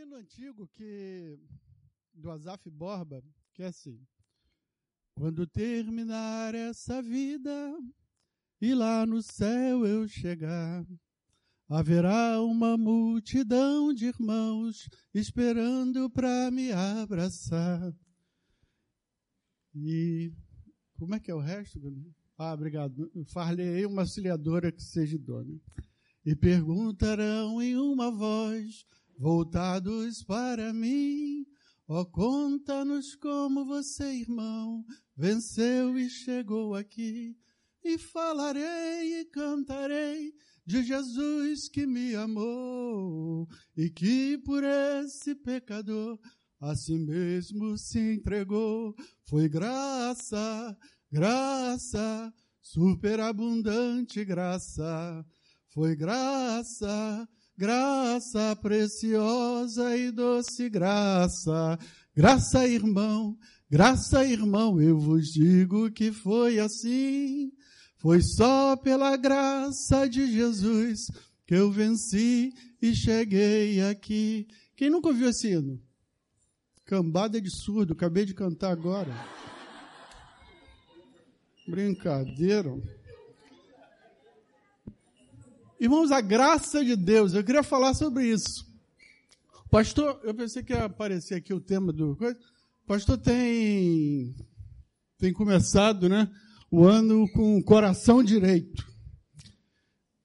hino 0.00 0.16
antigo 0.16 0.66
que 0.68 1.38
do 2.14 2.30
Azaf 2.30 2.70
Borba, 2.70 3.22
que 3.52 3.62
é 3.62 3.66
assim: 3.66 4.00
Quando 5.14 5.46
terminar 5.46 6.54
essa 6.54 7.02
vida 7.02 7.78
e 8.60 8.74
lá 8.74 9.04
no 9.04 9.22
céu 9.22 9.84
eu 9.84 10.08
chegar, 10.08 10.86
haverá 11.68 12.40
uma 12.40 12.78
multidão 12.78 13.92
de 13.92 14.06
irmãos 14.06 14.88
esperando 15.12 16.08
para 16.08 16.50
me 16.50 16.72
abraçar. 16.72 17.94
E 19.74 20.32
como 20.98 21.14
é 21.14 21.20
que 21.20 21.30
é 21.30 21.34
o 21.34 21.40
resto? 21.40 21.78
Ah, 22.38 22.54
obrigado. 22.54 23.10
Farlei 23.26 23.84
uma 23.84 24.02
auxiliadora 24.02 24.72
que 24.72 24.82
seja 24.82 25.16
idônea. 25.16 25.60
E 26.24 26.34
perguntarão 26.34 27.62
em 27.62 27.76
uma 27.76 28.10
voz 28.10 28.84
voltados 29.20 30.24
para 30.24 30.72
mim. 30.72 31.44
Ó, 31.86 32.00
oh, 32.00 32.06
conta-nos 32.06 33.14
como 33.16 33.66
você, 33.66 34.04
irmão, 34.14 34.82
venceu 35.14 35.98
e 35.98 36.08
chegou 36.08 36.74
aqui. 36.74 37.36
E 37.84 37.98
falarei 37.98 39.20
e 39.20 39.24
cantarei 39.26 40.32
de 40.64 40.82
Jesus 40.82 41.68
que 41.68 41.86
me 41.86 42.14
amou 42.14 43.46
e 43.76 43.90
que 43.90 44.38
por 44.38 44.62
esse 44.64 45.34
pecador 45.34 46.18
a 46.58 46.74
si 46.74 46.98
mesmo 46.98 47.76
se 47.76 47.98
entregou. 48.14 48.94
Foi 49.28 49.48
graça, 49.48 50.76
graça, 51.10 52.32
superabundante 52.62 54.24
graça. 54.24 55.26
Foi 55.72 55.94
graça, 55.94 57.28
Graça 57.28 57.39
preciosa 58.62 59.94
e 59.96 60.10
doce 60.10 60.70
graça, 60.70 61.78
graça 62.16 62.66
irmão, 62.66 63.36
graça 63.68 64.24
irmão, 64.24 64.80
eu 64.80 64.98
vos 64.98 65.26
digo 65.32 65.90
que 65.90 66.10
foi 66.10 66.58
assim. 66.58 67.52
Foi 67.98 68.22
só 68.22 68.76
pela 68.76 69.14
graça 69.16 70.08
de 70.08 70.32
Jesus 70.32 71.10
que 71.46 71.54
eu 71.54 71.70
venci 71.70 72.50
e 72.80 72.94
cheguei 72.94 73.82
aqui. 73.82 74.46
Quem 74.74 74.88
nunca 74.88 75.08
ouviu 75.08 75.28
esse 75.28 75.48
hino? 75.48 75.78
Cambada 76.86 77.38
de 77.40 77.50
surdo, 77.50 77.92
acabei 77.92 78.24
de 78.24 78.32
cantar 78.32 78.70
agora. 78.70 79.12
Brincadeira. 81.68 82.99
Irmãos, 85.80 86.12
a 86.12 86.20
graça 86.20 86.84
de 86.84 86.94
Deus, 86.94 87.32
eu 87.32 87.42
queria 87.42 87.62
falar 87.62 87.94
sobre 87.94 88.26
isso. 88.26 88.70
Pastor, 89.70 90.20
eu 90.22 90.34
pensei 90.34 90.62
que 90.62 90.74
ia 90.74 90.84
aparecer 90.84 91.36
aqui 91.36 91.54
o 91.54 91.60
tema 91.60 91.90
do. 91.90 92.18
Pastor 92.86 93.16
tem, 93.16 94.36
tem 95.16 95.32
começado 95.32 96.06
né, 96.06 96.30
o 96.70 96.84
ano 96.84 97.26
com 97.32 97.56
o 97.56 97.64
coração 97.64 98.22
direito. 98.22 98.86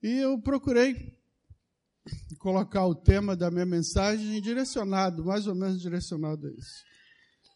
E 0.04 0.18
eu 0.18 0.38
procurei 0.42 1.18
colocar 2.38 2.86
o 2.86 2.94
tema 2.94 3.34
da 3.34 3.50
minha 3.50 3.66
mensagem 3.66 4.42
direcionado, 4.42 5.24
mais 5.24 5.48
ou 5.48 5.56
menos 5.56 5.80
direcionado 5.82 6.48
a 6.48 6.52
isso. 6.52 6.84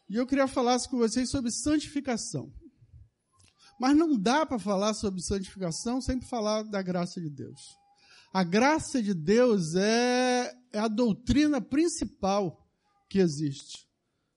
E 0.08 0.16
eu 0.16 0.26
queria 0.26 0.48
falar 0.48 0.80
com 0.88 0.96
vocês 0.96 1.28
sobre 1.28 1.50
santificação. 1.50 2.50
Mas 3.78 3.94
não 3.94 4.16
dá 4.16 4.46
para 4.46 4.58
falar 4.58 4.94
sobre 4.94 5.20
santificação 5.20 6.00
sem 6.00 6.18
falar 6.22 6.62
da 6.62 6.80
graça 6.80 7.20
de 7.20 7.28
Deus. 7.28 7.79
A 8.32 8.44
graça 8.44 9.02
de 9.02 9.12
Deus 9.12 9.74
é, 9.74 10.54
é 10.72 10.78
a 10.78 10.88
doutrina 10.88 11.60
principal 11.60 12.64
que 13.08 13.18
existe. 13.18 13.88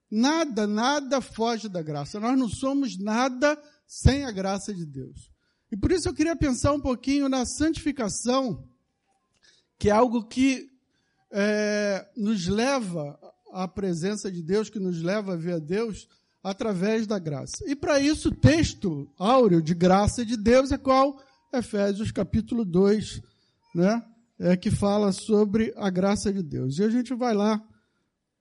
Nada, 0.10 0.66
nada 0.66 1.22
foge 1.22 1.70
da 1.70 1.82
graça. 1.82 2.20
Nós 2.20 2.38
não 2.38 2.50
somos 2.50 2.98
nada 2.98 3.62
sem 3.86 4.26
a 4.26 4.32
graça 4.32 4.74
de 4.74 4.86
Deus. 4.86 5.32
E 5.72 5.78
por 5.78 5.92
isso 5.92 6.08
eu 6.08 6.14
queria 6.14 6.36
pensar 6.36 6.74
um 6.74 6.80
pouquinho 6.80 7.30
na 7.30 7.46
santificação, 7.46 8.68
que 9.78 9.90
é 9.90 9.92
algo 9.92 10.24
que 10.28 10.70
é, 11.32 12.08
nos 12.16 12.48
leva 12.48 13.20
à 13.52 13.68
presença 13.68 14.32
de 14.32 14.42
Deus, 14.42 14.70
que 14.70 14.80
nos 14.80 15.02
leva 15.02 15.34
a 15.34 15.38
ver 15.38 15.54
a 15.54 15.60
Deus 15.60 16.08
através 16.44 17.08
da 17.08 17.18
graça. 17.18 17.64
E 17.66 17.76
para 17.76 18.00
isso, 18.00 18.30
o 18.30 18.36
texto 18.36 19.12
áureo 19.18 19.62
de 19.62 19.74
graça 19.74 20.26
de 20.26 20.36
Deus 20.36 20.72
é 20.72 20.78
qual? 20.78 21.20
Efésios 21.52 22.12
capítulo 22.12 22.66
2, 22.66 23.22
né, 23.74 24.04
é, 24.40 24.56
que 24.56 24.70
fala 24.70 25.12
sobre 25.12 25.74
a 25.76 25.90
graça 25.90 26.32
de 26.32 26.44
Deus. 26.44 26.78
E 26.78 26.84
a 26.84 26.90
gente 26.90 27.14
vai 27.14 27.34
lá 27.34 27.62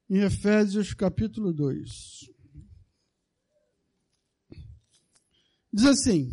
em 0.09 0.19
Efésios 0.19 0.93
capítulo 0.93 1.53
2. 1.53 2.31
Diz 5.73 5.87
assim: 5.87 6.31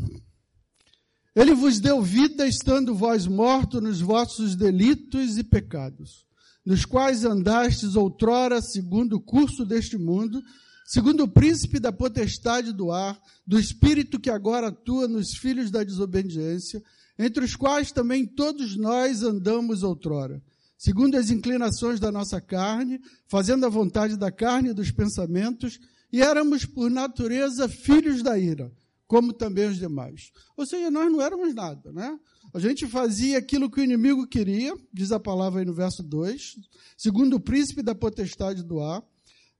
Ele 1.33 1.53
vos 1.53 1.79
deu 1.79 2.01
vida 2.01 2.45
estando 2.45 2.93
vós 2.93 3.25
mortos 3.25 3.81
nos 3.81 4.01
vossos 4.01 4.55
delitos 4.55 5.37
e 5.37 5.43
pecados, 5.43 6.25
nos 6.65 6.83
quais 6.83 7.23
andastes 7.23 7.95
outrora 7.95 8.61
segundo 8.61 9.15
o 9.15 9.21
curso 9.21 9.65
deste 9.65 9.97
mundo, 9.97 10.43
segundo 10.85 11.23
o 11.23 11.27
príncipe 11.31 11.79
da 11.79 11.91
potestade 11.91 12.73
do 12.73 12.91
ar, 12.91 13.17
do 13.47 13.57
espírito 13.57 14.19
que 14.19 14.29
agora 14.29 14.67
atua 14.67 15.07
nos 15.07 15.37
filhos 15.37 15.71
da 15.71 15.83
desobediência, 15.85 16.83
entre 17.19 17.43
os 17.43 17.53
quais 17.53 17.91
também 17.91 18.25
todos 18.25 18.77
nós 18.77 19.21
andamos 19.23 19.83
outrora, 19.83 20.41
segundo 20.77 21.15
as 21.15 21.29
inclinações 21.29 21.99
da 21.99 22.09
nossa 22.09 22.39
carne, 22.39 23.01
fazendo 23.27 23.65
a 23.65 23.69
vontade 23.69 24.15
da 24.15 24.31
carne 24.31 24.69
e 24.69 24.73
dos 24.73 24.89
pensamentos, 24.89 25.77
e 26.11 26.21
éramos 26.21 26.65
por 26.65 26.89
natureza 26.89 27.67
filhos 27.67 28.23
da 28.23 28.39
ira, 28.39 28.71
como 29.05 29.33
também 29.33 29.67
os 29.67 29.77
demais. 29.77 30.31
Ou 30.55 30.65
seja, 30.65 30.89
nós 30.89 31.11
não 31.11 31.21
éramos 31.21 31.53
nada, 31.53 31.91
né? 31.91 32.17
A 32.53 32.59
gente 32.59 32.87
fazia 32.87 33.37
aquilo 33.37 33.69
que 33.69 33.81
o 33.81 33.83
inimigo 33.83 34.25
queria, 34.25 34.73
diz 34.91 35.11
a 35.11 35.19
palavra 35.19 35.59
aí 35.59 35.65
no 35.65 35.73
verso 35.73 36.01
2, 36.01 36.55
segundo 36.97 37.35
o 37.35 37.39
príncipe 37.39 37.83
da 37.83 37.93
potestade 37.93 38.63
do 38.63 38.79
ar. 38.79 39.03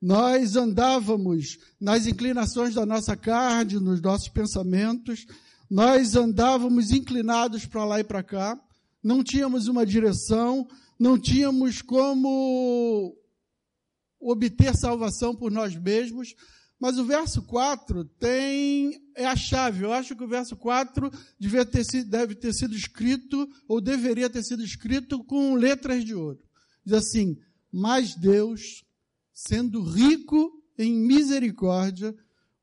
Nós 0.02 0.56
andávamos 0.56 1.58
nas 1.80 2.08
inclinações 2.08 2.74
da 2.74 2.86
nossa 2.86 3.18
carne, 3.18 3.76
nos 3.76 4.02
nossos 4.02 4.30
pensamentos, 4.30 5.26
nós 5.70 6.16
andávamos 6.16 6.92
inclinados 6.92 7.66
para 7.66 7.86
lá 7.86 8.00
e 8.00 8.04
para 8.04 8.24
cá, 8.24 8.60
não 9.04 9.24
tínhamos 9.24 9.68
uma 9.68 9.86
direção, 9.86 10.68
não 11.00 11.18
tínhamos 11.18 11.82
como 11.82 13.16
obter 14.20 14.76
salvação 14.76 15.36
por 15.36 15.52
nós 15.52 15.76
mesmos. 15.76 16.36
Mas 16.80 16.98
o 16.98 17.06
verso 17.06 17.42
4 17.42 18.06
tem 18.18 19.02
é 19.16 19.26
a 19.26 19.36
chave. 19.36 19.84
Eu 19.84 19.92
acho 19.92 20.16
que 20.16 20.24
o 20.24 20.28
verso 20.28 20.56
4 20.56 21.12
deve 21.40 21.66
ter, 21.66 21.84
sido, 21.84 22.10
deve 22.10 22.36
ter 22.36 22.54
sido 22.54 22.74
escrito, 22.74 23.48
ou 23.68 23.82
deveria 23.82 24.30
ter 24.30 24.44
sido 24.44 24.64
escrito 24.64 25.24
com 25.26 25.56
letras 25.56 26.06
de 26.06 26.16
ouro. 26.16 26.40
Diz 26.86 26.94
assim: 26.94 27.38
Mas 27.72 28.16
Deus, 28.16 28.86
sendo 29.34 29.82
rico 29.82 30.52
em 30.78 30.94
misericórdia, 30.94 32.16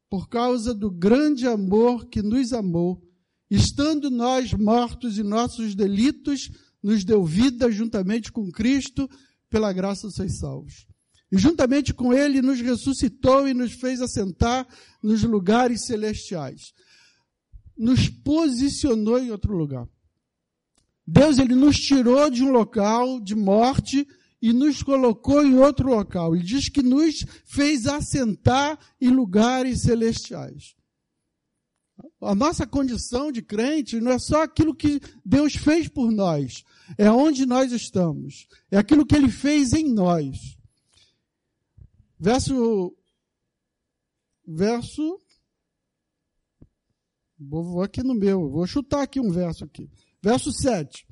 por 0.09 0.29
causa 0.29 0.75
do 0.75 0.91
grande 0.91 1.47
amor 1.47 2.07
que 2.07 2.23
nos 2.23 2.53
amou, 2.53 3.03
estando 3.51 4.11
nós 4.11 4.53
mortos 4.53 5.19
em 5.19 5.23
nossos 5.23 5.75
delitos, 5.75 6.51
nos 6.83 7.05
deu 7.05 7.25
vida 7.25 7.71
juntamente 7.71 8.31
com 8.31 8.51
Cristo, 8.51 9.09
pela 9.49 9.73
graça 9.73 10.11
sois 10.11 10.39
salvos. 10.39 10.87
E 11.31 11.39
juntamente 11.39 11.93
com 11.93 12.13
Ele 12.13 12.41
nos 12.41 12.61
ressuscitou 12.61 13.49
e 13.49 13.55
nos 13.55 13.73
fez 13.73 14.01
assentar 14.01 14.67
nos 15.03 15.23
lugares 15.23 15.87
celestiais. 15.87 16.73
Nos 17.77 18.09
posicionou 18.09 19.19
em 19.19 19.31
outro 19.31 19.57
lugar. 19.57 19.89
Deus 21.07 21.39
ele 21.39 21.55
nos 21.55 21.77
tirou 21.77 22.29
de 22.29 22.43
um 22.43 22.51
local 22.51 23.21
de 23.21 23.35
morte 23.35 24.07
e 24.41 24.53
nos 24.53 24.83
colocou 24.83 25.45
em 25.45 25.57
outro 25.59 25.89
local. 25.89 26.35
Ele 26.35 26.45
diz 26.45 26.69
que 26.69 26.83
nos 26.83 27.25
fez 27.45 27.87
assentar 27.87 28.79
em 29.01 29.09
lugares 29.09 29.83
celestiais. 29.83 30.75
A 32.21 32.35
nossa 32.35 32.67
condição 32.67 33.33
de 33.33 33.43
crente 33.43 34.01
não 34.01 34.13
é 34.13 34.19
só 34.19 34.43
aquilo 34.43 34.75
que 34.75 35.01
Deus 35.25 35.55
fez 35.55 35.89
por 35.89 36.11
nós, 36.11 36.63
é 36.99 37.11
onde 37.11 37.47
nós 37.47 37.73
estamos, 37.73 38.47
é 38.71 38.77
aquilo 38.77 39.07
que 39.07 39.15
Ele 39.15 39.31
fez 39.31 39.73
em 39.73 39.93
nós. 39.93 40.57
Verso. 42.19 42.95
Verso. 44.47 45.19
Vou 47.39 47.83
aqui 47.83 48.03
no 48.03 48.15
meu, 48.15 48.49
vou 48.51 48.67
chutar 48.67 49.03
aqui 49.03 49.21
um 49.21 49.31
verso 49.31 49.65
aqui. 49.65 49.91
Verso 50.23 50.51
7 50.53 51.06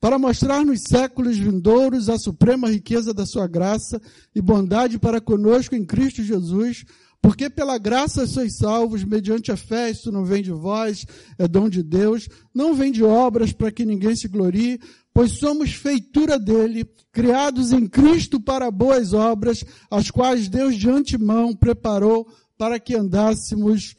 para 0.00 0.18
mostrar 0.18 0.64
nos 0.64 0.80
séculos 0.82 1.36
vindouros 1.36 2.08
a 2.08 2.18
suprema 2.18 2.70
riqueza 2.70 3.12
da 3.12 3.26
sua 3.26 3.46
graça 3.46 4.00
e 4.34 4.40
bondade 4.40 4.98
para 4.98 5.20
conosco 5.20 5.74
em 5.74 5.84
Cristo 5.84 6.22
Jesus, 6.22 6.84
porque 7.20 7.50
pela 7.50 7.76
graça 7.76 8.26
sois 8.26 8.56
salvos, 8.56 9.04
mediante 9.04 9.52
a 9.52 9.56
fé, 9.56 9.90
isso 9.90 10.10
não 10.10 10.24
vem 10.24 10.42
de 10.42 10.50
vós, 10.50 11.04
é 11.38 11.46
dom 11.46 11.68
de 11.68 11.82
Deus, 11.82 12.28
não 12.54 12.74
vem 12.74 12.90
de 12.90 13.04
obras 13.04 13.52
para 13.52 13.70
que 13.70 13.84
ninguém 13.84 14.16
se 14.16 14.26
glorie, 14.26 14.80
pois 15.12 15.32
somos 15.32 15.74
feitura 15.74 16.38
dele, 16.38 16.88
criados 17.12 17.72
em 17.72 17.86
Cristo 17.86 18.40
para 18.40 18.70
boas 18.70 19.12
obras, 19.12 19.62
as 19.90 20.10
quais 20.10 20.48
Deus 20.48 20.76
de 20.76 20.88
antemão 20.88 21.54
preparou 21.54 22.26
para 22.56 22.80
que 22.80 22.94
andássemos 22.94 23.96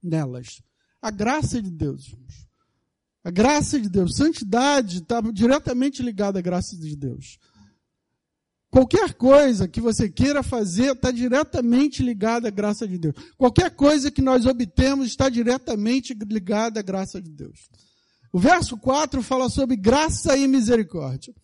nelas. 0.00 0.62
A 1.02 1.10
graça 1.10 1.60
de 1.60 1.70
Deus. 1.70 2.14
A 3.28 3.30
graça 3.30 3.78
de 3.78 3.90
Deus. 3.90 4.16
Santidade 4.16 5.00
está 5.02 5.20
diretamente 5.20 6.02
ligada 6.02 6.38
à 6.38 6.42
graça 6.42 6.74
de 6.74 6.96
Deus. 6.96 7.36
Qualquer 8.70 9.12
coisa 9.12 9.68
que 9.68 9.82
você 9.82 10.08
queira 10.08 10.42
fazer 10.42 10.94
está 10.94 11.10
diretamente 11.10 12.02
ligada 12.02 12.48
à 12.48 12.50
graça 12.50 12.88
de 12.88 12.96
Deus. 12.96 13.14
Qualquer 13.36 13.70
coisa 13.72 14.10
que 14.10 14.22
nós 14.22 14.46
obtemos 14.46 15.08
está 15.08 15.28
diretamente 15.28 16.14
ligada 16.14 16.80
à 16.80 16.82
graça 16.82 17.20
de 17.20 17.30
Deus. 17.30 17.68
O 18.32 18.38
verso 18.38 18.78
4 18.78 19.22
fala 19.22 19.50
sobre 19.50 19.76
graça 19.76 20.34
e 20.34 20.48
misericórdia. 20.48 21.34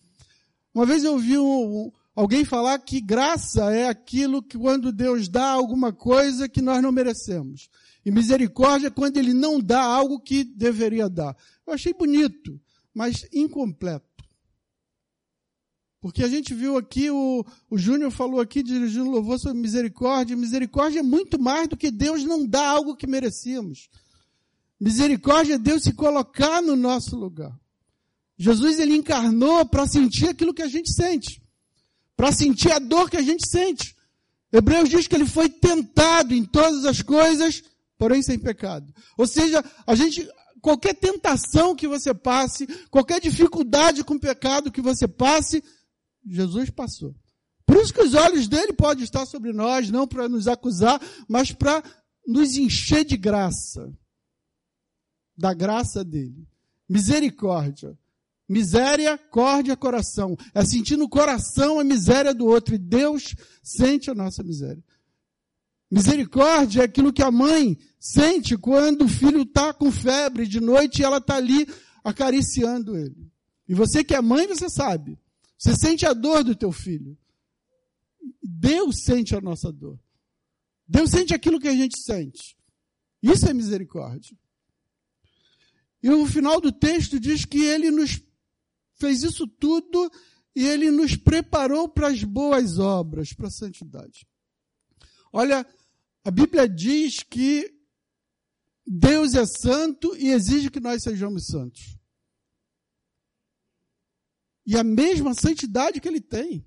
Uma 0.73 0.87
vez 0.87 1.03
eu 1.03 1.13
ouvi 1.13 1.37
um, 1.37 1.91
alguém 2.15 2.43
falar 2.43 2.79
que 2.79 2.99
graça 2.99 3.71
é 3.71 3.87
aquilo 3.87 4.41
que 4.41 4.57
quando 4.57 4.91
Deus 4.91 5.29
dá 5.29 5.51
alguma 5.51 5.93
coisa 5.93 6.49
que 6.49 6.63
nós 6.63 6.81
não 6.81 6.91
merecemos. 6.91 7.69
E 8.03 8.09
misericórdia 8.09 8.87
é 8.87 8.91
quando 8.91 9.17
ele 9.17 9.35
não 9.35 9.59
dá 9.59 9.83
algo 9.83 10.19
que 10.19 10.43
deveria 10.43 11.07
dar. 11.07 11.35
Eu 11.65 11.73
achei 11.73 11.93
bonito, 11.93 12.59
mas 12.93 13.27
incompleto. 13.33 14.15
Porque 16.05 16.23
a 16.23 16.27
gente 16.27 16.53
viu 16.53 16.77
aqui, 16.77 17.09
o, 17.09 17.43
o 17.67 17.77
Júnior 17.79 18.11
falou 18.11 18.39
aqui, 18.39 18.61
dirigindo 18.61 19.09
louvor 19.09 19.39
sobre 19.39 19.59
misericórdia. 19.59 20.37
Misericórdia 20.37 20.99
é 20.99 21.03
muito 21.03 21.41
mais 21.41 21.67
do 21.67 21.75
que 21.75 21.89
Deus 21.89 22.23
não 22.23 22.45
dá 22.45 22.69
algo 22.69 22.95
que 22.95 23.07
merecíamos. 23.07 23.89
Misericórdia 24.79 25.55
é 25.55 25.57
Deus 25.57 25.81
se 25.81 25.93
colocar 25.93 26.61
no 26.61 26.75
nosso 26.75 27.15
lugar. 27.15 27.51
Jesus 28.37 28.79
ele 28.79 28.95
encarnou 28.95 29.65
para 29.65 29.87
sentir 29.87 30.29
aquilo 30.29 30.53
que 30.53 30.61
a 30.61 30.67
gente 30.67 30.93
sente, 30.93 31.41
para 32.15 32.31
sentir 32.31 32.71
a 32.71 32.77
dor 32.77 33.09
que 33.09 33.17
a 33.17 33.21
gente 33.23 33.47
sente. 33.47 33.95
Hebreus 34.51 34.89
diz 34.89 35.07
que 35.07 35.15
ele 35.15 35.25
foi 35.25 35.49
tentado 35.49 36.35
em 36.35 36.45
todas 36.45 36.85
as 36.85 37.01
coisas, 37.01 37.63
porém 37.97 38.21
sem 38.21 38.37
pecado. 38.37 38.93
Ou 39.17 39.25
seja, 39.25 39.63
a 39.87 39.95
gente 39.95 40.29
qualquer 40.65 40.95
tentação 40.95 41.75
que 41.75 41.87
você 41.87 42.11
passe, 42.11 42.65
qualquer 42.89 43.21
dificuldade 43.21 44.03
com 44.03 44.15
o 44.15 44.19
pecado 44.19 44.71
que 44.71 44.81
você 44.81 45.07
passe, 45.07 45.63
Jesus 46.25 46.71
passou. 46.71 47.13
Por 47.67 47.77
isso 47.77 47.93
que 47.93 48.01
os 48.01 48.15
olhos 48.15 48.47
dele 48.47 48.73
podem 48.73 49.03
estar 49.03 49.27
sobre 49.27 49.53
nós, 49.53 49.91
não 49.91 50.07
para 50.07 50.27
nos 50.27 50.47
acusar, 50.47 50.99
mas 51.29 51.51
para 51.51 51.83
nos 52.27 52.57
encher 52.57 53.05
de 53.05 53.15
graça. 53.15 53.93
Da 55.37 55.53
graça 55.53 56.03
dele. 56.03 56.47
Misericórdia. 56.89 57.95
Miséria, 58.49 59.19
córdia, 59.19 59.77
coração. 59.77 60.35
É 60.51 60.65
sentir 60.65 60.97
no 60.97 61.07
coração 61.07 61.79
a 61.79 61.83
miséria 61.83 62.33
do 62.33 62.47
outro. 62.47 62.73
E 62.73 62.79
Deus 62.79 63.35
sente 63.61 64.09
a 64.09 64.15
nossa 64.15 64.41
miséria. 64.41 64.83
Misericórdia 65.95 66.81
é 66.81 66.83
aquilo 66.83 67.13
que 67.13 67.23
a 67.23 67.31
mãe 67.31 67.77
sente 67.97 68.57
quando 68.57 69.05
o 69.05 69.07
filho 69.07 69.43
está 69.43 69.73
com 69.73 69.89
febre 69.89 70.45
de 70.45 70.59
noite 70.59 70.99
e 70.99 71.05
ela 71.05 71.19
está 71.19 71.37
ali 71.37 71.65
acariciando 72.03 72.97
ele. 72.97 73.31
E 73.65 73.73
você 73.73 74.03
que 74.03 74.13
é 74.13 74.19
mãe, 74.19 74.45
você 74.45 74.69
sabe. 74.69 75.17
Você 75.57 75.73
sente 75.73 76.05
a 76.05 76.11
dor 76.11 76.43
do 76.43 76.53
teu 76.53 76.69
filho. 76.73 77.17
Deus 78.43 79.03
sente 79.05 79.37
a 79.37 79.39
nossa 79.39 79.71
dor. 79.71 79.97
Deus 80.85 81.11
sente 81.11 81.33
aquilo 81.33 81.61
que 81.61 81.69
a 81.69 81.73
gente 81.73 81.97
sente. 81.97 82.57
Isso 83.23 83.47
é 83.47 83.53
misericórdia. 83.53 84.37
E 86.03 86.09
o 86.09 86.25
final 86.25 86.59
do 86.59 86.73
texto 86.73 87.17
diz 87.17 87.45
que 87.45 87.63
ele 87.63 87.89
nos 87.89 88.21
fez 88.95 89.23
isso 89.23 89.47
tudo 89.47 90.11
e 90.53 90.67
ele 90.67 90.91
nos 90.91 91.15
preparou 91.15 91.87
para 91.87 92.09
as 92.09 92.21
boas 92.21 92.79
obras, 92.79 93.31
para 93.31 93.47
a 93.47 93.51
santidade. 93.51 94.27
Olha, 95.31 95.65
a 96.25 96.31
Bíblia 96.31 96.67
diz 96.67 97.23
que 97.23 97.73
Deus 98.85 99.33
é 99.35 99.45
santo 99.45 100.15
e 100.17 100.29
exige 100.29 100.69
que 100.69 100.79
nós 100.81 101.03
sejamos 101.03 101.47
santos 101.47 101.95
e 104.65 104.77
a 104.77 104.83
mesma 104.83 105.33
santidade 105.33 106.01
que 106.01 106.07
ele 106.07 106.21
tem. 106.21 106.65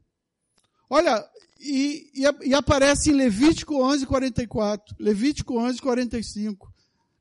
Olha, 0.88 1.28
e, 1.58 2.10
e, 2.14 2.48
e 2.48 2.54
aparece 2.54 3.10
em 3.10 3.14
Levítico 3.14 3.82
11, 3.82 4.06
44, 4.06 4.96
Levítico 4.98 5.58
11, 5.58 5.80
45. 5.80 6.72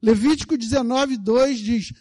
Levítico 0.02 0.56
19, 0.56 1.18
2 1.18 1.60
diz: 1.60 1.94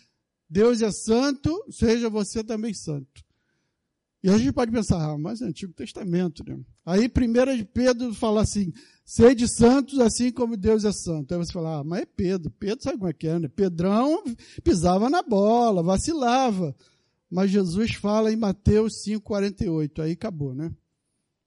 Deus 0.48 0.82
é 0.82 0.92
santo, 0.92 1.64
seja 1.70 2.10
você 2.10 2.44
também 2.44 2.74
santo. 2.74 3.24
E 4.26 4.28
a 4.28 4.36
gente 4.36 4.52
pode 4.52 4.72
pensar, 4.72 5.00
ah, 5.00 5.16
mas 5.16 5.40
é 5.40 5.44
Antigo 5.44 5.72
Testamento, 5.72 6.42
né? 6.44 6.58
Aí, 6.84 7.06
1 7.06 7.56
de 7.58 7.64
Pedro 7.64 8.12
fala 8.12 8.42
assim: 8.42 8.72
sede 9.04 9.46
santos 9.46 10.00
assim 10.00 10.32
como 10.32 10.56
Deus 10.56 10.84
é 10.84 10.90
santo. 10.90 11.32
Aí 11.32 11.38
você 11.38 11.52
fala, 11.52 11.78
ah, 11.78 11.84
mas 11.84 12.02
é 12.02 12.06
Pedro. 12.06 12.50
Pedro 12.50 12.82
sabe 12.82 12.98
como 12.98 13.08
é 13.08 13.12
que 13.12 13.28
é, 13.28 13.38
né? 13.38 13.46
Pedrão 13.46 14.24
pisava 14.64 15.08
na 15.08 15.22
bola, 15.22 15.80
vacilava. 15.80 16.74
Mas 17.30 17.52
Jesus 17.52 17.94
fala 17.94 18.32
em 18.32 18.34
Mateus 18.36 18.94
5,48. 19.06 20.02
Aí 20.02 20.10
acabou, 20.10 20.52
né? 20.52 20.74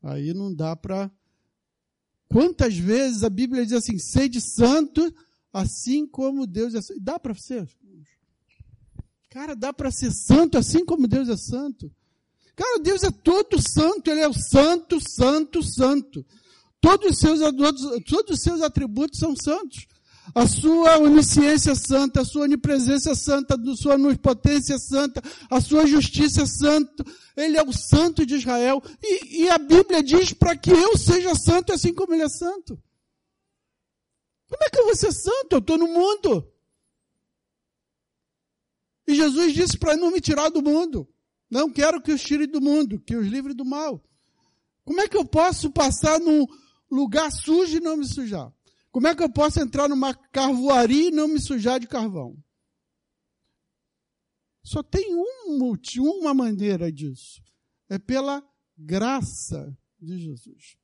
Aí 0.01 0.33
não 0.33 0.55
dá 0.55 0.73
para. 0.73 1.11
Quantas 2.29 2.77
vezes 2.77 3.25
a 3.25 3.29
Bíblia 3.29 3.65
diz 3.65 3.73
assim: 3.73 3.99
sede 3.99 4.39
santo, 4.39 5.13
assim 5.51 6.07
como 6.07 6.47
Deus 6.47 6.73
é 6.73 6.81
santo. 6.81 7.01
Dá 7.01 7.19
para 7.19 7.35
ser? 7.35 7.67
Cara, 9.29 9.53
dá 9.53 9.73
para 9.73 9.91
ser 9.91 10.13
santo 10.13 10.57
assim 10.57 10.85
como 10.85 11.09
Deus 11.09 11.27
é 11.27 11.35
santo. 11.35 11.91
Cara, 12.59 12.79
Deus 12.79 13.03
é 13.03 13.11
todo 13.11 13.61
santo, 13.61 14.11
Ele 14.11 14.19
é 14.19 14.27
o 14.27 14.33
santo, 14.33 14.99
santo, 14.99 15.63
santo. 15.63 16.25
Todos 16.81 17.11
os 17.11 17.17
seus, 17.17 17.39
todos 18.05 18.37
os 18.37 18.41
seus 18.41 18.61
atributos 18.61 19.19
são 19.19 19.33
santos 19.35 19.87
a 20.33 20.47
sua 20.47 20.97
onisciência 20.97 21.75
santa, 21.75 22.21
a 22.21 22.25
sua 22.25 22.43
onipresença 22.43 23.15
santa, 23.15 23.55
a 23.55 23.75
sua 23.75 23.95
onipotência 23.95 24.77
santa, 24.77 25.21
a 25.49 25.61
sua 25.61 25.85
justiça 25.85 26.45
santa. 26.45 27.03
Ele 27.35 27.57
é 27.57 27.63
o 27.63 27.73
santo 27.73 28.25
de 28.25 28.35
Israel. 28.35 28.81
E, 29.01 29.43
e 29.43 29.49
a 29.49 29.57
Bíblia 29.57 30.03
diz 30.03 30.33
para 30.33 30.55
que 30.55 30.71
eu 30.71 30.97
seja 30.97 31.33
santo 31.35 31.73
assim 31.73 31.93
como 31.93 32.13
ele 32.13 32.23
é 32.23 32.29
santo. 32.29 32.81
Como 34.47 34.63
é 34.63 34.69
que 34.69 34.79
eu 34.79 34.85
vou 34.85 34.95
ser 34.95 35.11
santo? 35.11 35.53
Eu 35.53 35.59
estou 35.59 35.77
no 35.77 35.87
mundo. 35.87 36.51
E 39.07 39.15
Jesus 39.15 39.53
disse 39.53 39.77
para 39.77 39.97
não 39.97 40.11
me 40.11 40.21
tirar 40.21 40.49
do 40.49 40.61
mundo. 40.61 41.07
Não 41.49 41.71
quero 41.71 42.01
que 42.01 42.11
os 42.11 42.21
tire 42.21 42.45
do 42.45 42.61
mundo, 42.61 42.99
que 42.99 43.15
os 43.15 43.27
livre 43.27 43.53
do 43.53 43.65
mal. 43.65 44.03
Como 44.85 45.01
é 45.01 45.07
que 45.07 45.17
eu 45.17 45.25
posso 45.25 45.71
passar 45.71 46.19
num 46.19 46.45
lugar 46.89 47.31
sujo 47.31 47.77
e 47.77 47.79
não 47.79 47.97
me 47.97 48.05
sujar? 48.05 48.53
Como 48.91 49.07
é 49.07 49.15
que 49.15 49.23
eu 49.23 49.31
posso 49.31 49.59
entrar 49.59 49.87
numa 49.87 50.13
carvoaria 50.13 51.09
e 51.09 51.11
não 51.11 51.27
me 51.27 51.39
sujar 51.39 51.79
de 51.79 51.87
carvão? 51.87 52.37
Só 54.63 54.83
tem 54.83 55.15
um, 55.15 55.75
uma 56.19 56.33
maneira 56.33 56.91
disso. 56.91 57.41
É 57.87 57.97
pela 57.97 58.43
graça 58.77 59.75
de 59.99 60.17
Jesus. 60.19 60.77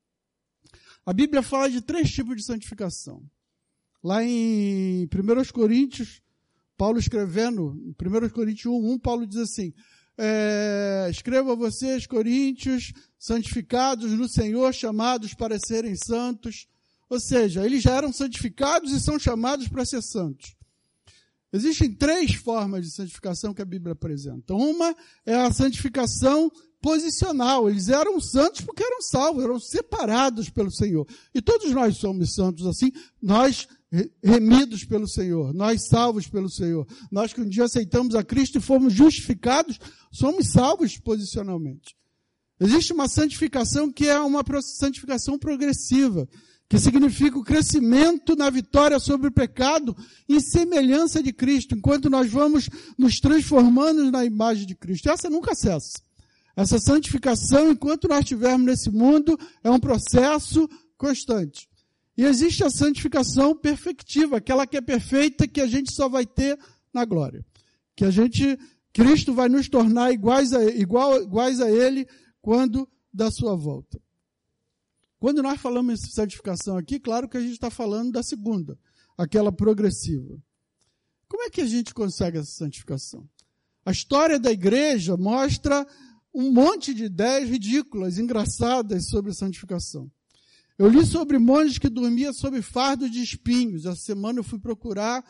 A 1.06 1.14
Bíblia 1.14 1.44
fala 1.44 1.70
de 1.70 1.82
três 1.82 2.12
tipos 2.12 2.36
de 2.36 2.44
santificação. 2.44 3.24
Lá 4.04 4.24
em 4.24 5.06
1 5.06 5.08
Coríntios, 5.54 6.22
Paulo 6.78 7.00
escrevendo, 7.00 7.72
1 8.00 8.30
Coríntios 8.30 8.74
1, 8.74 8.94
1 8.94 9.00
Paulo 9.00 9.26
diz 9.26 9.38
assim, 9.38 9.74
é, 10.18 11.08
escreva 11.10 11.54
a 11.54 11.56
vocês, 11.56 12.08
coríntios, 12.08 12.94
santificados 13.18 14.12
no 14.12 14.30
Senhor, 14.30 14.74
chamados 14.74 15.34
para 15.34 15.60
serem 15.60 15.96
santos, 15.96 16.68
ou 17.10 17.20
seja, 17.20 17.66
eles 17.66 17.84
já 17.84 17.96
eram 17.96 18.12
santificados 18.12 18.92
e 18.92 19.00
são 19.00 19.20
chamados 19.20 19.68
para 19.68 19.86
ser 19.86 20.02
santos. 20.02 20.56
Existem 21.54 21.94
três 21.94 22.34
formas 22.34 22.86
de 22.86 22.92
santificação 22.92 23.54
que 23.54 23.62
a 23.62 23.66
Bíblia 23.66 23.94
apresenta. 23.94 24.54
Uma 24.54 24.96
é 25.26 25.36
a 25.36 25.54
santificação 25.54 26.52
posicional. 26.86 27.68
Eles 27.68 27.90
eram 27.90 28.22
santos 28.22 28.62
porque 28.62 28.84
eram 28.84 29.02
salvos, 29.02 29.44
eram 29.44 29.60
separados 29.60 30.52
pelo 30.52 30.70
Senhor. 30.70 31.08
E 31.34 31.42
todos 31.42 31.72
nós 31.72 31.98
somos 31.98 32.36
santos 32.36 32.68
assim, 32.68 32.92
nós 33.20 33.68
remidos 34.24 34.84
pelo 34.84 35.08
Senhor, 35.08 35.52
nós 35.52 35.88
salvos 35.88 36.28
pelo 36.28 36.48
Senhor. 36.48 36.86
Nós 37.12 37.34
que 37.34 37.42
um 37.42 37.50
dia 37.50 37.64
aceitamos 37.64 38.14
a 38.14 38.24
Cristo 38.24 38.60
e 38.60 38.62
fomos 38.62 38.94
justificados, 38.94 39.80
somos 40.12 40.52
salvos 40.52 40.96
posicionalmente. 41.00 41.96
Existe 42.60 42.94
uma 42.94 43.08
santificação 43.08 43.92
que 43.92 44.08
é 44.08 44.20
uma 44.20 44.44
santificação 44.62 45.40
progressiva 45.40 46.30
que 46.70 46.80
significa 46.80 47.38
o 47.38 47.44
crescimento 47.44 48.36
na 48.36 48.50
vitória 48.50 49.00
sobre 49.00 49.28
o 49.28 49.32
pecado 49.32 49.96
em 50.30 50.40
semelhança 50.40 51.22
de 51.22 51.32
Cristo, 51.32 51.76
enquanto 51.76 52.10
nós 52.10 52.30
vamos 52.32 52.70
nos 52.98 53.20
transformando 53.20 54.12
na 54.12 54.26
imagem 54.26 54.66
de 54.66 54.76
Cristo. 54.76 55.10
Essa 55.10 55.30
nunca 55.30 55.54
cessa. 55.56 56.05
Essa 56.56 56.80
santificação, 56.80 57.72
enquanto 57.72 58.08
nós 58.08 58.20
estivermos 58.20 58.66
nesse 58.66 58.90
mundo, 58.90 59.38
é 59.64 59.70
um 59.70 59.80
processo 59.80 60.70
constante. 60.98 61.68
E 62.18 62.24
existe 62.24 62.64
a 62.64 62.70
santificação 62.70 63.56
perfectiva, 63.56 64.38
aquela 64.38 64.66
que 64.66 64.78
é 64.78 64.82
perfeita, 64.82 65.48
que 65.48 65.60
a 65.60 65.68
gente 65.68 65.94
só 65.94 66.08
vai 66.08 66.26
ter 66.26 66.58
na 66.94 67.04
glória. 67.04 67.46
Que 67.94 68.06
a 68.06 68.12
gente 68.12 68.58
Cristo 68.96 69.34
vai 69.34 69.50
nos 69.50 69.68
tornar 69.68 70.14
iguais 70.14 70.54
a, 70.54 70.64
igual, 70.64 71.22
iguais 71.22 71.60
a 71.60 71.70
Ele 71.70 72.08
quando 72.42 72.90
da 73.14 73.30
sua 73.30 73.54
volta. 73.54 74.02
Quando 75.20 75.44
nós 75.44 75.60
falamos 75.60 76.02
em 76.02 76.12
santificação 76.12 76.78
aqui, 76.78 76.98
claro 76.98 77.28
que 77.28 77.36
a 77.36 77.42
gente 77.42 77.52
está 77.52 77.70
falando 77.70 78.14
da 78.14 78.24
segunda, 78.24 78.80
aquela 79.18 79.52
progressiva. 79.52 80.42
Como 81.28 81.44
é 81.44 81.50
que 81.50 81.60
a 81.60 81.66
gente 81.66 81.94
consegue 81.94 82.38
essa 82.38 82.52
santificação? 82.52 83.28
A 83.86 83.92
história 83.92 84.40
da 84.40 84.50
igreja 84.50 85.18
mostra 85.18 85.86
um 86.36 86.52
monte 86.52 86.94
de 86.94 87.06
ideias 87.06 87.50
ridículas, 87.50 88.20
engraçadas 88.20 89.08
sobre 89.08 89.34
santificação. 89.34 90.12
Eu 90.78 90.90
li 90.90 91.06
sobre 91.06 91.40
monges 91.40 91.78
que 91.78 91.88
dormiam 91.88 92.34
sob 92.34 92.62
fardo 92.62 93.10
de 93.10 93.24
espinhos. 93.24 93.86
Essa 93.86 94.02
semana 94.02 94.40
eu 94.40 94.44
fui 94.44 94.60
procurar. 94.60 95.24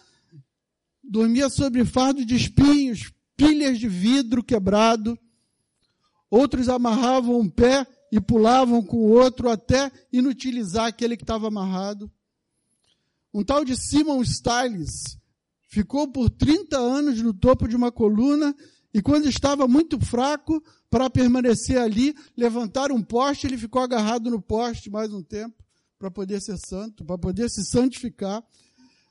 Dormia 1.03 1.47
sobre 1.47 1.85
fardo 1.85 2.25
de 2.25 2.35
espinhos, 2.35 3.13
pilhas 3.38 3.77
de 3.77 3.88
vidro 3.88 4.43
quebrado. 4.43 5.17
Outros 6.27 6.67
amarravam 6.67 7.39
um 7.39 7.47
pé 7.47 7.85
e 8.12 8.19
pulavam 8.19 8.81
com 8.81 8.97
o 8.97 9.12
outro 9.12 9.47
até 9.47 9.91
inutilizar 10.12 10.88
aquele 10.88 11.15
que 11.15 11.24
estava 11.24 11.50
amarrado. 11.50 12.12
Um 13.31 13.43
tal 13.43 13.63
de 13.63 13.77
Simon 13.77 14.24
Stiles 14.24 15.19
ficou 15.67 16.07
por 16.07 16.31
30 16.31 16.79
anos 16.79 17.21
no 17.21 17.33
topo 17.33 17.67
de 17.67 17.75
uma 17.75 17.91
coluna 17.91 18.55
e 18.95 19.01
quando 19.01 19.27
estava 19.27 19.67
muito 19.67 19.99
fraco 19.99 20.63
para 20.89 21.09
permanecer 21.09 21.77
ali, 21.77 22.15
levantar 22.37 22.93
um 22.93 23.03
poste, 23.03 23.45
ele 23.45 23.57
ficou 23.57 23.81
agarrado 23.81 24.31
no 24.31 24.41
poste 24.41 24.89
mais 24.89 25.11
um 25.11 25.21
tempo 25.21 25.61
para 25.99 26.09
poder 26.09 26.39
ser 26.39 26.57
santo, 26.57 27.03
para 27.03 27.17
poder 27.17 27.49
se 27.49 27.65
santificar. 27.65 28.41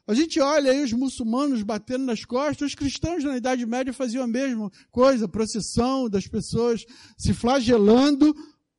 A 0.06 0.14
gente 0.14 0.40
olha 0.40 0.72
aí 0.72 0.82
os 0.82 0.94
muçulmanos 0.94 1.62
batendo 1.62 2.06
nas 2.06 2.24
costas, 2.24 2.68
os 2.68 2.74
cristãos 2.74 3.22
na 3.22 3.36
Idade 3.36 3.66
Média 3.66 3.92
faziam 3.92 4.24
a 4.24 4.26
mesma 4.26 4.72
coisa, 4.90 5.28
procissão 5.28 6.08
das 6.08 6.26
pessoas 6.26 6.86
se 7.18 7.34
flagelando, 7.34 8.34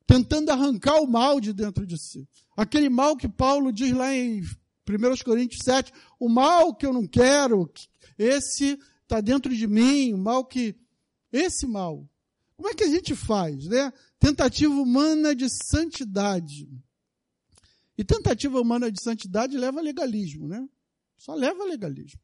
tentando 0.08 0.50
arrancar 0.50 0.96
o 0.96 1.06
mal 1.06 1.40
de 1.40 1.52
dentro 1.52 1.86
de 1.86 1.96
si. 1.96 2.26
Aquele 2.56 2.88
mal 2.88 3.16
que 3.16 3.28
Paulo 3.28 3.72
diz 3.72 3.92
lá 3.92 4.12
em 4.12 4.40
1 4.40 5.24
Coríntios 5.24 5.60
7, 5.64 5.92
o 6.18 6.28
mal 6.28 6.74
que 6.74 6.84
eu 6.84 6.92
não 6.92 7.06
quero, 7.06 7.70
esse 8.18 8.76
está 9.04 9.20
dentro 9.20 9.54
de 9.54 9.68
mim, 9.68 10.12
o 10.12 10.18
mal 10.18 10.44
que. 10.44 10.74
Esse 11.36 11.66
mal. 11.66 12.08
Como 12.56 12.68
é 12.68 12.74
que 12.74 12.84
a 12.84 12.88
gente 12.88 13.14
faz, 13.14 13.66
né? 13.66 13.92
Tentativa 14.18 14.72
humana 14.72 15.34
de 15.34 15.46
santidade. 15.48 16.68
E 17.98 18.04
tentativa 18.04 18.60
humana 18.60 18.90
de 18.90 19.02
santidade 19.02 19.56
leva 19.56 19.80
a 19.80 19.82
legalismo, 19.82 20.48
né? 20.48 20.66
Só 21.16 21.34
leva 21.34 21.62
a 21.62 21.66
legalismo. 21.66 22.20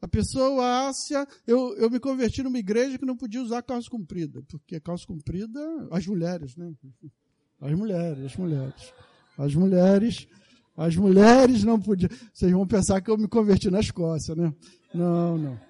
A 0.00 0.08
pessoa 0.08 0.88
acha. 0.88 1.26
Eu, 1.46 1.74
eu 1.76 1.90
me 1.90 2.00
converti 2.00 2.42
numa 2.42 2.58
igreja 2.58 2.98
que 2.98 3.06
não 3.06 3.16
podia 3.16 3.42
usar 3.42 3.62
calça 3.62 3.90
comprida, 3.90 4.42
porque 4.48 4.80
calça 4.80 5.06
comprida, 5.06 5.60
as 5.90 6.06
mulheres, 6.06 6.56
né? 6.56 6.72
As 7.60 7.72
mulheres, 7.72 8.24
as 8.24 8.36
mulheres. 8.36 8.94
As 9.38 9.54
mulheres 9.54 10.28
as 10.76 10.94
mulheres 10.94 11.64
não 11.64 11.80
podiam. 11.80 12.10
Vocês 12.32 12.52
vão 12.52 12.66
pensar 12.66 13.00
que 13.00 13.10
eu 13.10 13.16
me 13.16 13.26
converti 13.26 13.70
na 13.70 13.80
Escócia, 13.80 14.34
né? 14.34 14.52
Não, 14.92 15.38
não. 15.38 15.60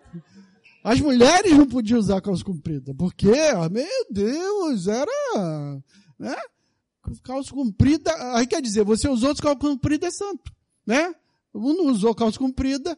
As 0.87 1.01
mulheres 1.01 1.51
não 1.51 1.67
podiam 1.67 1.99
usar 1.99 2.21
calça 2.21 2.45
comprida, 2.45 2.95
porque, 2.95 3.27
meu 3.73 4.07
Deus, 4.09 4.87
era. 4.87 5.83
Né? 6.17 6.37
Calça 7.25 7.51
comprida. 7.51 8.15
Aí 8.37 8.47
quer 8.47 8.63
dizer, 8.63 8.85
você 8.85 9.09
usou 9.09 9.35
calça 9.35 9.59
comprida 9.59 10.07
é 10.07 10.11
santo, 10.13 10.55
né? 10.87 11.13
Um 11.53 11.75
não 11.75 11.87
usou 11.87 12.15
calça 12.15 12.39
comprida, 12.39 12.97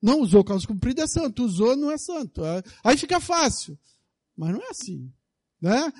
não 0.00 0.22
usou 0.22 0.42
calça 0.42 0.66
comprida 0.66 1.02
é 1.02 1.06
santo, 1.06 1.44
usou 1.44 1.76
não 1.76 1.90
é 1.90 1.98
santo. 1.98 2.40
Aí 2.82 2.96
fica 2.96 3.20
fácil. 3.20 3.78
Mas 4.34 4.54
não 4.54 4.62
é 4.62 4.70
assim, 4.70 5.12
né? 5.60 5.92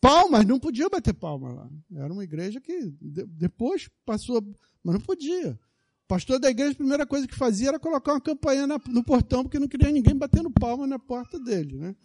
Palmas, 0.00 0.46
não 0.46 0.60
podia 0.60 0.88
bater 0.88 1.12
palma 1.12 1.52
lá. 1.54 1.70
Era 1.96 2.12
uma 2.12 2.22
igreja 2.22 2.60
que 2.60 2.94
depois 3.00 3.90
passou 4.06 4.40
mas 4.84 4.94
não 4.94 5.00
podia. 5.00 5.58
Pastor 6.06 6.38
da 6.38 6.50
igreja, 6.50 6.72
a 6.72 6.76
primeira 6.76 7.06
coisa 7.06 7.26
que 7.26 7.34
fazia 7.34 7.68
era 7.68 7.78
colocar 7.78 8.12
uma 8.12 8.20
campanha 8.20 8.66
no 8.66 9.02
portão, 9.02 9.42
porque 9.42 9.58
não 9.58 9.68
queria 9.68 9.90
ninguém 9.90 10.14
batendo 10.14 10.50
palma 10.50 10.86
na 10.86 10.98
porta 10.98 11.38
dele. 11.40 11.76
Né? 11.76 11.96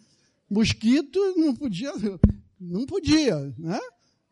Mosquito 0.50 1.18
não 1.36 1.54
podia, 1.54 1.92
não 2.58 2.86
podia, 2.86 3.54
né? 3.58 3.78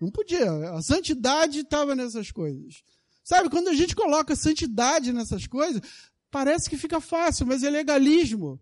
Não 0.00 0.10
podia. 0.10 0.70
A 0.70 0.80
santidade 0.80 1.60
estava 1.60 1.94
nessas 1.94 2.30
coisas. 2.30 2.82
Sabe, 3.22 3.50
quando 3.50 3.68
a 3.68 3.74
gente 3.74 3.94
coloca 3.94 4.34
santidade 4.34 5.12
nessas 5.12 5.46
coisas, 5.46 5.82
parece 6.30 6.70
que 6.70 6.78
fica 6.78 7.00
fácil, 7.00 7.46
mas 7.46 7.62
é 7.62 7.68
legalismo. 7.68 8.58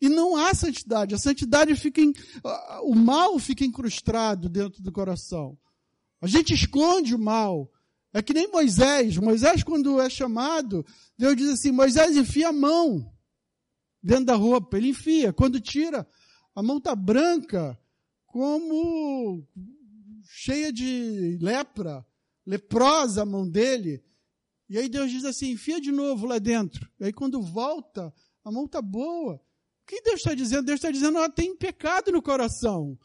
E 0.00 0.08
não 0.08 0.36
há 0.36 0.52
santidade. 0.52 1.14
A 1.14 1.18
santidade 1.18 1.74
fica. 1.74 2.02
O 2.82 2.94
mal 2.94 3.38
fica 3.38 3.64
incrustado 3.64 4.48
dentro 4.48 4.82
do 4.82 4.92
coração. 4.92 5.56
A 6.20 6.26
gente 6.26 6.52
esconde 6.52 7.14
o 7.14 7.18
mal. 7.18 7.70
É 8.12 8.20
que 8.20 8.34
nem 8.34 8.50
Moisés. 8.50 9.16
Moisés, 9.16 9.62
quando 9.62 10.00
é 10.00 10.10
chamado, 10.10 10.84
Deus 11.16 11.36
diz 11.36 11.48
assim: 11.50 11.70
Moisés, 11.70 12.16
enfia 12.16 12.48
a 12.48 12.52
mão 12.52 13.12
dentro 14.02 14.26
da 14.26 14.34
roupa. 14.34 14.76
Ele 14.76 14.88
enfia. 14.88 15.32
Quando 15.32 15.60
tira, 15.60 16.06
a 16.54 16.62
mão 16.62 16.78
está 16.78 16.94
branca, 16.94 17.78
como 18.26 19.46
cheia 20.24 20.72
de 20.72 21.38
lepra, 21.40 22.04
leprosa 22.44 23.22
a 23.22 23.26
mão 23.26 23.48
dele. 23.48 24.02
E 24.68 24.78
aí 24.78 24.88
Deus 24.88 25.10
diz 25.10 25.24
assim: 25.24 25.50
enfia 25.50 25.80
de 25.80 25.92
novo 25.92 26.26
lá 26.26 26.38
dentro. 26.38 26.88
E 26.98 27.04
aí 27.04 27.12
quando 27.12 27.40
volta, 27.40 28.12
a 28.44 28.50
mão 28.50 28.64
está 28.64 28.82
boa. 28.82 29.34
O 29.34 29.86
que 29.86 30.00
Deus 30.02 30.16
está 30.16 30.34
dizendo? 30.34 30.66
Deus 30.66 30.78
está 30.78 30.90
dizendo: 30.90 31.18
ela 31.18 31.30
tem 31.30 31.56
pecado 31.56 32.10
no 32.10 32.22
coração. 32.22 32.98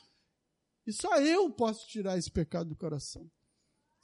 E 0.85 0.93
só 0.93 1.19
eu 1.19 1.49
posso 1.51 1.87
tirar 1.87 2.17
esse 2.17 2.31
pecado 2.31 2.69
do 2.69 2.75
coração. 2.75 3.29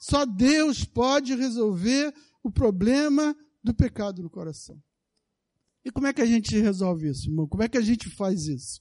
Só 0.02 0.26
Deus 0.26 0.84
pode 0.84 1.32
resolver 1.36 2.12
o 2.42 2.50
problema 2.50 3.36
do 3.62 3.72
pecado 3.72 4.20
no 4.20 4.28
coração. 4.28 4.82
E 5.84 5.92
como 5.92 6.08
é 6.08 6.12
que 6.12 6.20
a 6.20 6.26
gente 6.26 6.58
resolve 6.58 7.08
isso, 7.08 7.28
irmão? 7.28 7.46
Como 7.46 7.62
é 7.62 7.68
que 7.68 7.78
a 7.78 7.80
gente 7.80 8.10
faz 8.10 8.48
isso? 8.48 8.80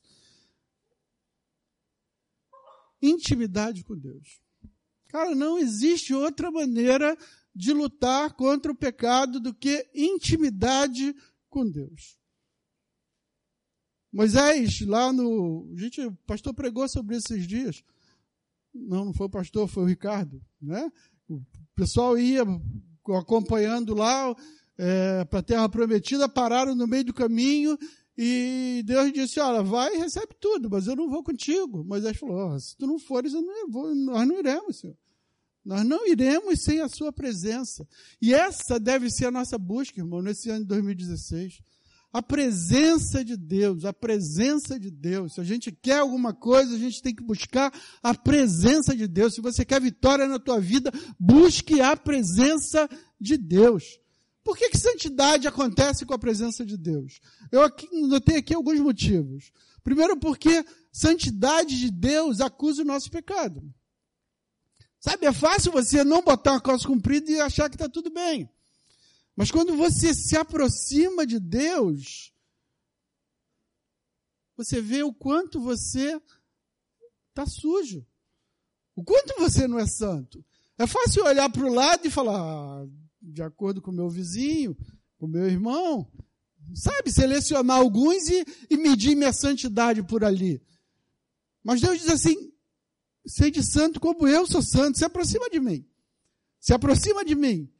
Intimidade 2.99 3.83
com 3.83 3.95
Deus. 3.95 4.41
Cara, 5.09 5.35
não 5.35 5.59
existe 5.59 6.11
outra 6.11 6.49
maneira 6.49 7.15
de 7.53 7.71
lutar 7.71 8.33
contra 8.33 8.71
o 8.71 8.75
pecado 8.75 9.39
do 9.39 9.53
que 9.53 9.87
intimidade 9.93 11.15
com 11.51 11.69
Deus. 11.69 12.17
Moisés, 14.11 14.81
lá 14.81 15.13
no. 15.13 15.71
Gente, 15.75 16.01
o 16.01 16.15
pastor 16.25 16.51
pregou 16.55 16.89
sobre 16.89 17.15
esses 17.15 17.45
dias. 17.45 17.83
Não, 18.73 19.05
não 19.05 19.13
foi 19.13 19.27
o 19.27 19.29
pastor, 19.29 19.67
foi 19.67 19.83
o 19.83 19.87
Ricardo, 19.87 20.43
né? 20.59 20.91
O 21.35 21.75
pessoal 21.75 22.17
ia 22.17 22.43
acompanhando 23.17 23.93
lá 23.93 24.35
é, 24.77 25.25
para 25.25 25.39
a 25.39 25.43
Terra 25.43 25.69
Prometida, 25.69 26.27
pararam 26.29 26.75
no 26.75 26.87
meio 26.87 27.05
do 27.05 27.13
caminho 27.13 27.77
e 28.17 28.83
Deus 28.85 29.11
disse: 29.11 29.39
Olha, 29.39 29.63
vai 29.63 29.95
e 29.95 29.97
recebe 29.97 30.35
tudo, 30.39 30.69
mas 30.69 30.87
eu 30.87 30.95
não 30.95 31.09
vou 31.09 31.23
contigo. 31.23 31.83
Moisés 31.83 32.17
falou: 32.17 32.53
oh, 32.53 32.59
Se 32.59 32.75
tu 32.75 32.85
não 32.85 32.99
fores, 32.99 33.33
eu 33.33 33.41
não 33.41 33.69
vou, 33.69 33.95
nós 33.95 34.27
não 34.27 34.39
iremos, 34.39 34.79
Senhor. 34.79 34.97
Nós 35.63 35.85
não 35.85 36.07
iremos 36.07 36.63
sem 36.63 36.81
a 36.81 36.89
Sua 36.89 37.11
presença. 37.13 37.87
E 38.21 38.33
essa 38.33 38.79
deve 38.79 39.09
ser 39.09 39.27
a 39.27 39.31
nossa 39.31 39.57
busca, 39.57 39.99
irmão, 39.99 40.21
nesse 40.21 40.49
ano 40.49 40.61
de 40.61 40.67
2016 40.67 41.61
a 42.13 42.21
presença 42.21 43.23
de 43.23 43.37
Deus, 43.37 43.85
a 43.85 43.93
presença 43.93 44.79
de 44.79 44.91
Deus. 44.91 45.33
Se 45.33 45.41
a 45.41 45.43
gente 45.43 45.71
quer 45.71 45.99
alguma 45.99 46.33
coisa, 46.33 46.75
a 46.75 46.79
gente 46.79 47.01
tem 47.01 47.15
que 47.15 47.23
buscar 47.23 47.73
a 48.03 48.13
presença 48.13 48.95
de 48.95 49.07
Deus. 49.07 49.35
Se 49.35 49.41
você 49.41 49.63
quer 49.63 49.79
vitória 49.79 50.27
na 50.27 50.37
tua 50.37 50.59
vida, 50.59 50.91
busque 51.19 51.79
a 51.79 51.95
presença 51.95 52.89
de 53.19 53.37
Deus. 53.37 53.99
Por 54.43 54.57
que, 54.57 54.69
que 54.69 54.77
santidade 54.77 55.47
acontece 55.47 56.05
com 56.05 56.13
a 56.13 56.19
presença 56.19 56.65
de 56.65 56.75
Deus? 56.75 57.21
Eu 57.51 57.61
aqui, 57.63 57.87
notei 58.07 58.37
aqui 58.37 58.53
alguns 58.53 58.79
motivos. 58.79 59.51
Primeiro, 59.83 60.17
porque 60.17 60.65
santidade 60.91 61.79
de 61.79 61.91
Deus 61.91 62.41
acusa 62.41 62.81
o 62.81 62.85
nosso 62.85 63.09
pecado. 63.09 63.63
Sabe, 64.99 65.25
é 65.25 65.33
fácil 65.33 65.71
você 65.71 66.03
não 66.03 66.21
botar 66.21 66.51
uma 66.51 66.61
calça 66.61 66.87
comprida 66.87 67.31
e 67.31 67.39
achar 67.39 67.69
que 67.69 67.75
está 67.75 67.87
tudo 67.87 68.11
bem. 68.11 68.49
Mas 69.35 69.51
quando 69.51 69.75
você 69.75 70.13
se 70.13 70.35
aproxima 70.35 71.25
de 71.25 71.39
Deus, 71.39 72.33
você 74.55 74.81
vê 74.81 75.03
o 75.03 75.13
quanto 75.13 75.59
você 75.59 76.21
está 77.29 77.45
sujo. 77.45 78.05
O 78.95 79.03
quanto 79.03 79.39
você 79.39 79.67
não 79.67 79.79
é 79.79 79.87
santo. 79.87 80.45
É 80.77 80.85
fácil 80.85 81.23
olhar 81.23 81.49
para 81.49 81.65
o 81.65 81.73
lado 81.73 82.05
e 82.05 82.11
falar, 82.11 82.39
ah, 82.39 82.87
de 83.21 83.41
acordo 83.41 83.81
com 83.81 83.91
o 83.91 83.93
meu 83.93 84.09
vizinho, 84.09 84.75
com 85.17 85.25
o 85.25 85.29
meu 85.29 85.47
irmão, 85.47 86.11
sabe, 86.73 87.11
selecionar 87.11 87.77
alguns 87.77 88.27
e, 88.27 88.45
e 88.69 88.77
medir 88.77 89.15
minha 89.15 89.31
santidade 89.31 90.03
por 90.03 90.23
ali. 90.23 90.61
Mas 91.63 91.81
Deus 91.81 91.99
diz 91.99 92.09
assim: 92.09 92.51
sede 93.25 93.63
santo 93.63 93.99
como 93.99 94.27
eu 94.27 94.45
sou 94.45 94.61
santo, 94.61 94.97
se 94.97 95.05
aproxima 95.05 95.49
de 95.49 95.59
mim. 95.59 95.87
Se 96.59 96.73
aproxima 96.73 97.23
de 97.23 97.35
mim 97.35 97.71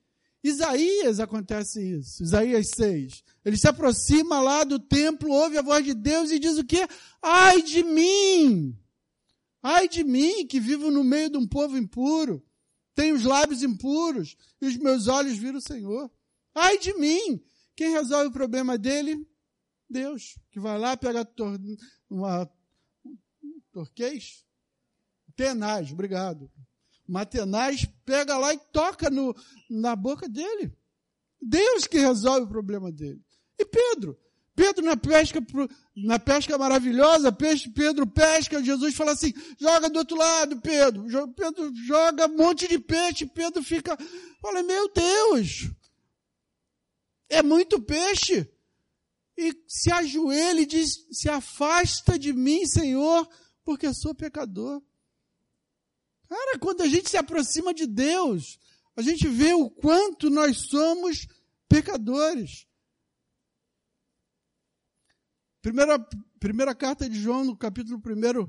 Isaías 0.44 1.20
acontece 1.20 1.82
isso, 1.82 2.24
Isaías 2.24 2.70
6. 2.76 3.24
Ele 3.46 3.58
se 3.58 3.68
aproxima 3.68 4.42
lá 4.42 4.64
do 4.64 4.80
templo, 4.80 5.32
ouve 5.32 5.58
a 5.58 5.62
voz 5.62 5.86
de 5.86 5.94
Deus 5.94 6.32
e 6.32 6.40
diz 6.40 6.58
o 6.58 6.66
quê? 6.66 6.88
Ai 7.22 7.62
de 7.62 7.84
mim! 7.84 8.78
Ai 9.62 9.88
de 9.88 10.04
mim, 10.04 10.48
que 10.48 10.60
vivo 10.60 10.90
no 10.90 11.04
meio 11.04 11.30
de 11.30 11.38
um 11.38 11.48
povo 11.48 11.78
impuro, 11.78 12.44
tenho 12.96 13.16
os 13.16 13.24
lábios 13.24 13.62
impuros 13.62 14.36
e 14.60 14.66
os 14.66 14.76
meus 14.78 15.08
olhos 15.08 15.38
viram 15.38 15.60
o 15.60 15.62
Senhor. 15.62 16.12
Ai 16.56 16.80
de 16.80 16.94
mim! 16.96 17.44
Quem 17.76 17.92
resolve 17.92 18.28
o 18.28 18.34
problema 18.34 18.78
dele? 18.78 19.26
Deus, 19.90 20.38
que 20.50 20.60
vai 20.60 20.80
lá, 20.80 20.98
pega 20.98 21.24
tor 21.24 21.60
uma 22.10 22.50
torquês? 23.72 24.46
Tenaz, 25.36 25.92
obrigado. 25.92 26.52
Uma 27.12 27.26
tenaz, 27.26 27.86
pega 28.06 28.38
lá 28.38 28.54
e 28.54 28.58
toca 28.72 29.10
no, 29.10 29.36
na 29.70 29.98
boca 29.98 30.30
dele. 30.30 30.72
Deus 31.42 31.86
que 31.86 32.00
resolve 32.00 32.46
o 32.46 32.48
problema 32.48 32.90
dele. 32.90 33.22
E 33.60 33.66
Pedro? 33.66 34.18
Pedro 34.56 34.86
na 34.86 34.96
pesca, 34.96 35.46
na 35.94 36.18
pesca 36.18 36.58
maravilhosa, 36.58 37.30
Pedro 37.30 38.08
pesca, 38.08 38.64
Jesus 38.64 38.96
fala 38.96 39.12
assim, 39.12 39.34
joga 39.60 39.90
do 39.90 40.00
outro 40.00 40.16
lado, 40.16 40.62
Pedro. 40.62 41.06
Pedro 41.36 41.76
joga 41.86 42.28
um 42.28 42.38
monte 42.38 42.66
de 42.66 42.80
peixe, 42.80 43.26
Pedro 43.26 43.62
fica, 43.62 43.98
fala, 44.42 44.64
meu 44.64 44.90
Deus, 44.94 45.70
é 47.28 47.44
muito 47.44 47.82
peixe. 47.82 48.50
E 49.38 49.54
se 49.68 49.92
ajoelha 49.92 50.62
e 50.62 50.66
diz, 50.66 51.06
se 51.12 51.28
afasta 51.28 52.18
de 52.18 52.32
mim, 52.32 52.66
Senhor, 52.66 53.28
porque 53.66 53.94
sou 53.94 54.16
pecador. 54.16 54.82
Cara, 56.32 56.58
quando 56.60 56.80
a 56.80 56.88
gente 56.88 57.10
se 57.10 57.18
aproxima 57.18 57.74
de 57.74 57.86
Deus, 57.86 58.58
a 58.96 59.02
gente 59.02 59.28
vê 59.28 59.54
o 59.54 59.70
quanto 59.70 60.30
nós 60.30 60.70
somos 60.70 61.28
pecadores. 61.68 62.66
Primeira, 65.62 66.00
primeira 66.40 66.74
carta 66.74 67.10
de 67.10 67.20
João, 67.20 67.44
no 67.44 67.58
capítulo 67.58 67.98
1, 67.98 68.48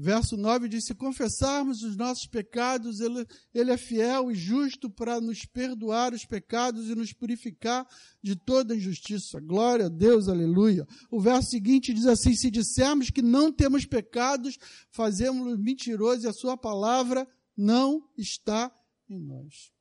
verso 0.00 0.36
9, 0.36 0.68
diz: 0.68 0.84
Se 0.84 0.94
confessarmos 0.94 1.82
os 1.82 1.96
nossos 1.96 2.26
pecados, 2.26 3.00
ele, 3.00 3.26
ele 3.52 3.70
é 3.70 3.76
fiel 3.76 4.30
e 4.30 4.34
justo 4.34 4.90
para 4.90 5.20
nos 5.20 5.44
perdoar 5.44 6.12
os 6.12 6.24
pecados 6.24 6.88
e 6.88 6.94
nos 6.94 7.12
purificar 7.12 7.86
de 8.22 8.36
toda 8.36 8.76
injustiça. 8.76 9.40
Glória 9.40 9.86
a 9.86 9.88
Deus, 9.88 10.28
aleluia. 10.28 10.86
O 11.10 11.20
verso 11.20 11.50
seguinte 11.50 11.92
diz 11.92 12.06
assim: 12.06 12.34
Se 12.34 12.50
dissermos 12.50 13.10
que 13.10 13.22
não 13.22 13.52
temos 13.52 13.84
pecados, 13.84 14.58
fazemos 14.90 15.58
mentiroso 15.58 16.26
e 16.26 16.28
a 16.28 16.32
sua 16.32 16.56
palavra 16.56 17.26
não 17.56 18.08
está 18.16 18.72
em 19.08 19.18
nós. 19.18 19.72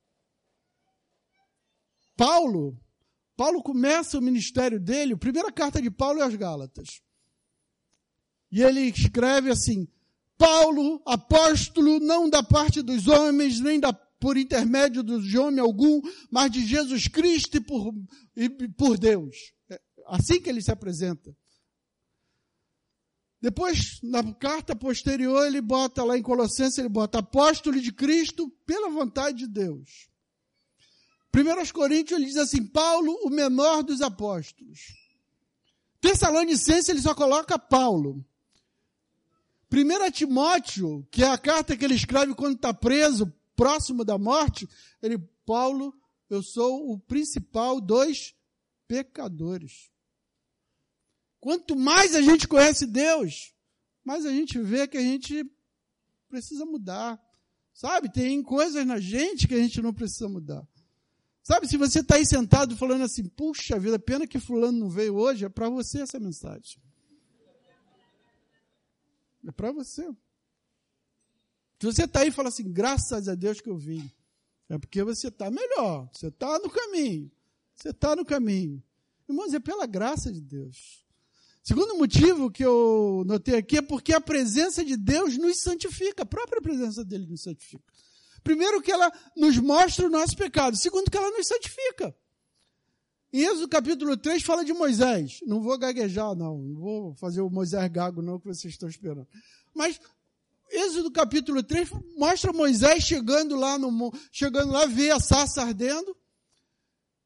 Paulo 2.15 2.75
Paulo 3.37 3.61
começa 3.61 4.17
o 4.17 4.21
ministério 4.21 4.79
dele, 4.79 5.13
a 5.13 5.17
primeira 5.17 5.51
carta 5.51 5.79
de 5.79 5.91
Paulo 5.91 6.19
é 6.19 6.23
aos 6.23 6.35
Gálatas. 6.35 7.01
E 8.51 8.63
ele 8.63 8.81
escreve 8.81 9.51
assim: 9.51 9.87
Paulo, 10.37 11.01
apóstolo, 11.05 11.99
não 11.99 12.29
da 12.29 12.43
parte 12.43 12.81
dos 12.81 13.07
homens, 13.07 13.59
nem 13.59 13.79
da, 13.79 13.91
por 13.91 14.37
intermédio 14.37 15.03
de 15.03 15.37
homem 15.37 15.59
algum, 15.59 16.01
mas 16.29 16.51
de 16.51 16.65
Jesus 16.65 17.07
Cristo 17.07 17.57
e 17.57 17.59
por, 17.59 17.93
e 18.35 18.49
por 18.49 18.97
Deus. 18.97 19.35
É 19.69 19.79
assim 20.07 20.39
que 20.39 20.49
ele 20.49 20.61
se 20.61 20.71
apresenta. 20.71 21.35
Depois, 23.41 23.99
na 24.01 24.33
carta 24.33 24.75
posterior, 24.75 25.45
ele 25.45 25.61
bota 25.61 26.03
lá 26.03 26.17
em 26.17 26.23
Colossenses, 26.23 26.77
ele 26.77 26.89
bota 26.89 27.19
apóstolo 27.19 27.79
de 27.79 27.91
Cristo 27.91 28.49
pela 28.65 28.89
vontade 28.89 29.39
de 29.39 29.47
Deus. 29.47 30.09
1 31.33 31.71
Coríntios 31.71 32.19
ele 32.19 32.27
diz 32.27 32.37
assim, 32.37 32.65
Paulo, 32.65 33.11
o 33.23 33.29
menor 33.29 33.83
dos 33.83 34.01
apóstolos. 34.01 34.79
Tessalonicense 36.01 36.89
ele 36.89 37.01
só 37.01 37.13
coloca 37.13 37.59
Paulo. 37.59 38.25
1 39.71 40.11
Timóteo, 40.11 41.05
que 41.11 41.23
é 41.23 41.27
a 41.27 41.37
carta 41.37 41.75
que 41.75 41.83
ele 41.83 41.95
escreve 41.95 42.33
quando 42.33 42.55
está 42.55 42.73
preso, 42.73 43.31
próximo 43.55 44.05
da 44.05 44.17
morte, 44.17 44.67
ele, 45.01 45.17
Paulo, 45.45 45.93
eu 46.29 46.41
sou 46.41 46.91
o 46.91 46.99
principal 46.99 47.81
dos 47.81 48.35
pecadores. 48.87 49.91
Quanto 51.39 51.75
mais 51.75 52.15
a 52.15 52.21
gente 52.21 52.47
conhece 52.47 52.85
Deus, 52.85 53.53
mais 54.03 54.25
a 54.25 54.31
gente 54.31 54.59
vê 54.59 54.87
que 54.87 54.97
a 54.97 55.01
gente 55.01 55.49
precisa 56.29 56.65
mudar. 56.65 57.21
Sabe, 57.73 58.11
tem 58.11 58.41
coisas 58.41 58.85
na 58.85 58.99
gente 58.99 59.47
que 59.47 59.53
a 59.53 59.59
gente 59.59 59.81
não 59.81 59.93
precisa 59.93 60.27
mudar. 60.27 60.67
Sabe, 61.43 61.67
se 61.67 61.77
você 61.77 61.99
está 61.99 62.15
aí 62.15 62.25
sentado 62.25 62.75
falando 62.75 63.03
assim, 63.03 63.23
puxa 63.23 63.79
vida, 63.79 63.97
pena 63.99 64.27
que 64.27 64.39
fulano 64.39 64.77
não 64.79 64.89
veio 64.89 65.15
hoje, 65.15 65.45
é 65.45 65.49
para 65.49 65.69
você 65.69 66.01
essa 66.01 66.19
mensagem. 66.19 66.81
É 69.45 69.51
para 69.51 69.71
você. 69.71 70.03
Se 71.79 71.85
você 71.85 72.03
está 72.05 72.21
aí 72.21 72.29
e 72.29 72.31
fala 72.31 72.49
assim, 72.49 72.71
graças 72.71 73.27
a 73.27 73.35
Deus 73.35 73.61
que 73.61 73.69
eu 73.69 73.77
vim, 73.77 74.09
é 74.69 74.77
porque 74.77 75.03
você 75.03 75.27
está 75.27 75.51
melhor, 75.51 76.09
você 76.11 76.27
está 76.27 76.57
no 76.59 76.69
caminho, 76.69 77.31
você 77.75 77.89
está 77.89 78.15
no 78.15 78.25
caminho. 78.25 78.83
Irmãos, 79.29 79.53
é 79.53 79.59
pela 79.59 79.85
graça 79.85 80.31
de 80.31 80.41
Deus. 80.41 81.05
Segundo 81.61 81.97
motivo 81.97 82.49
que 82.49 82.63
eu 82.63 83.23
notei 83.27 83.55
aqui 83.55 83.77
é 83.77 83.81
porque 83.81 84.13
a 84.13 84.21
presença 84.21 84.83
de 84.83 84.95
Deus 84.95 85.37
nos 85.37 85.61
santifica, 85.61 86.23
a 86.23 86.25
própria 86.25 86.61
presença 86.61 87.03
dele 87.03 87.27
nos 87.27 87.43
santifica. 87.43 87.83
Primeiro, 88.41 88.81
que 88.81 88.91
ela 88.91 89.11
nos 89.35 89.57
mostra 89.57 90.07
o 90.07 90.09
nosso 90.09 90.35
pecado. 90.37 90.77
Segundo, 90.77 91.11
que 91.11 91.17
ela 91.17 91.29
nos 91.29 91.45
santifica. 91.45 92.15
Em 93.37 93.41
Êxodo 93.41 93.67
capítulo 93.67 94.17
3 94.17 94.41
fala 94.41 94.65
de 94.65 94.73
Moisés. 94.73 95.41
Não 95.45 95.61
vou 95.61 95.77
gaguejar, 95.77 96.33
não. 96.33 96.57
Não 96.57 96.81
vou 96.81 97.13
fazer 97.17 97.39
o 97.41 97.51
Moisés 97.51 97.87
gago, 97.91 98.19
não, 98.19 98.39
que 98.39 98.47
vocês 98.47 98.73
estão 98.73 98.89
esperando. 98.89 99.27
Mas 99.75 100.01
Êxodo 100.71 101.11
capítulo 101.11 101.61
3 101.61 101.87
mostra 102.17 102.51
Moisés 102.51 103.03
chegando 103.03 103.55
lá, 103.55 103.77
no, 103.77 104.11
chegando 104.31 104.71
lá, 104.71 104.87
vê 104.87 105.11
a 105.11 105.19
sarça 105.19 105.61
ardendo, 105.61 106.17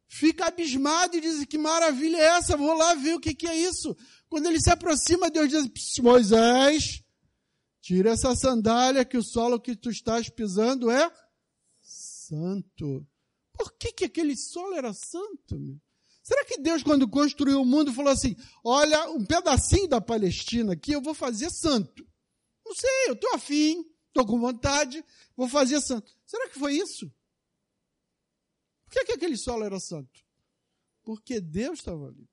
fica 0.05 0.47
abismado 0.47 1.15
e 1.15 1.21
diz: 1.21 1.45
Que 1.45 1.57
maravilha 1.57 2.17
é 2.17 2.25
essa? 2.25 2.57
Vou 2.57 2.75
lá 2.75 2.93
ver 2.95 3.15
o 3.15 3.19
que, 3.19 3.33
que 3.33 3.47
é 3.47 3.55
isso. 3.55 3.95
Quando 4.27 4.47
ele 4.47 4.59
se 4.59 4.69
aproxima, 4.69 5.29
Deus 5.31 5.47
diz: 5.47 5.97
Moisés, 5.99 7.01
Tira 7.79 8.11
essa 8.11 8.35
sandália 8.35 9.05
que 9.05 9.17
o 9.17 9.23
solo 9.23 9.61
que 9.61 9.77
tu 9.77 9.89
estás 9.89 10.27
pisando 10.27 10.91
é 10.91 11.09
santo. 11.79 13.07
Por 13.53 13.71
que, 13.77 13.93
que 13.93 14.03
aquele 14.03 14.35
solo 14.35 14.75
era 14.75 14.91
santo? 14.93 15.57
Meu? 15.57 15.79
Será 16.31 16.45
que 16.45 16.61
Deus, 16.61 16.81
quando 16.81 17.09
construiu 17.09 17.61
o 17.61 17.65
mundo, 17.65 17.91
falou 17.91 18.13
assim: 18.13 18.37
olha, 18.63 19.09
um 19.09 19.25
pedacinho 19.25 19.85
da 19.85 19.99
Palestina 19.99 20.71
aqui 20.71 20.93
eu 20.93 21.01
vou 21.01 21.13
fazer 21.13 21.49
santo? 21.49 22.07
Não 22.65 22.73
sei, 22.73 23.09
eu 23.09 23.13
estou 23.15 23.35
afim, 23.35 23.85
estou 24.07 24.25
com 24.25 24.39
vontade, 24.39 25.03
vou 25.35 25.49
fazer 25.49 25.81
santo. 25.81 26.09
Será 26.25 26.47
que 26.47 26.57
foi 26.57 26.75
isso? 26.77 27.11
Por 28.85 28.93
que, 28.93 29.05
que 29.07 29.11
aquele 29.11 29.35
solo 29.35 29.65
era 29.65 29.77
santo? 29.77 30.23
Porque 31.03 31.41
Deus 31.41 31.79
estava 31.79 32.07
ali. 32.07 32.29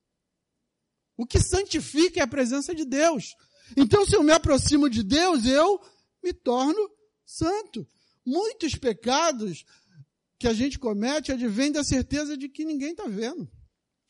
O 1.17 1.25
que 1.25 1.37
santifica 1.41 2.21
é 2.21 2.23
a 2.23 2.27
presença 2.27 2.73
de 2.73 2.85
Deus. 2.85 3.35
Então, 3.75 4.05
se 4.05 4.15
eu 4.15 4.23
me 4.23 4.31
aproximo 4.31 4.89
de 4.89 5.03
Deus, 5.03 5.45
eu 5.45 5.77
me 6.23 6.31
torno 6.31 6.89
santo. 7.25 7.85
Muitos 8.25 8.75
pecados 8.75 9.65
que 10.37 10.47
a 10.47 10.53
gente 10.53 10.79
comete 10.79 11.33
advêm 11.33 11.69
da 11.69 11.83
certeza 11.83 12.37
de 12.37 12.47
que 12.47 12.63
ninguém 12.63 12.91
está 12.91 13.05
vendo. 13.05 13.58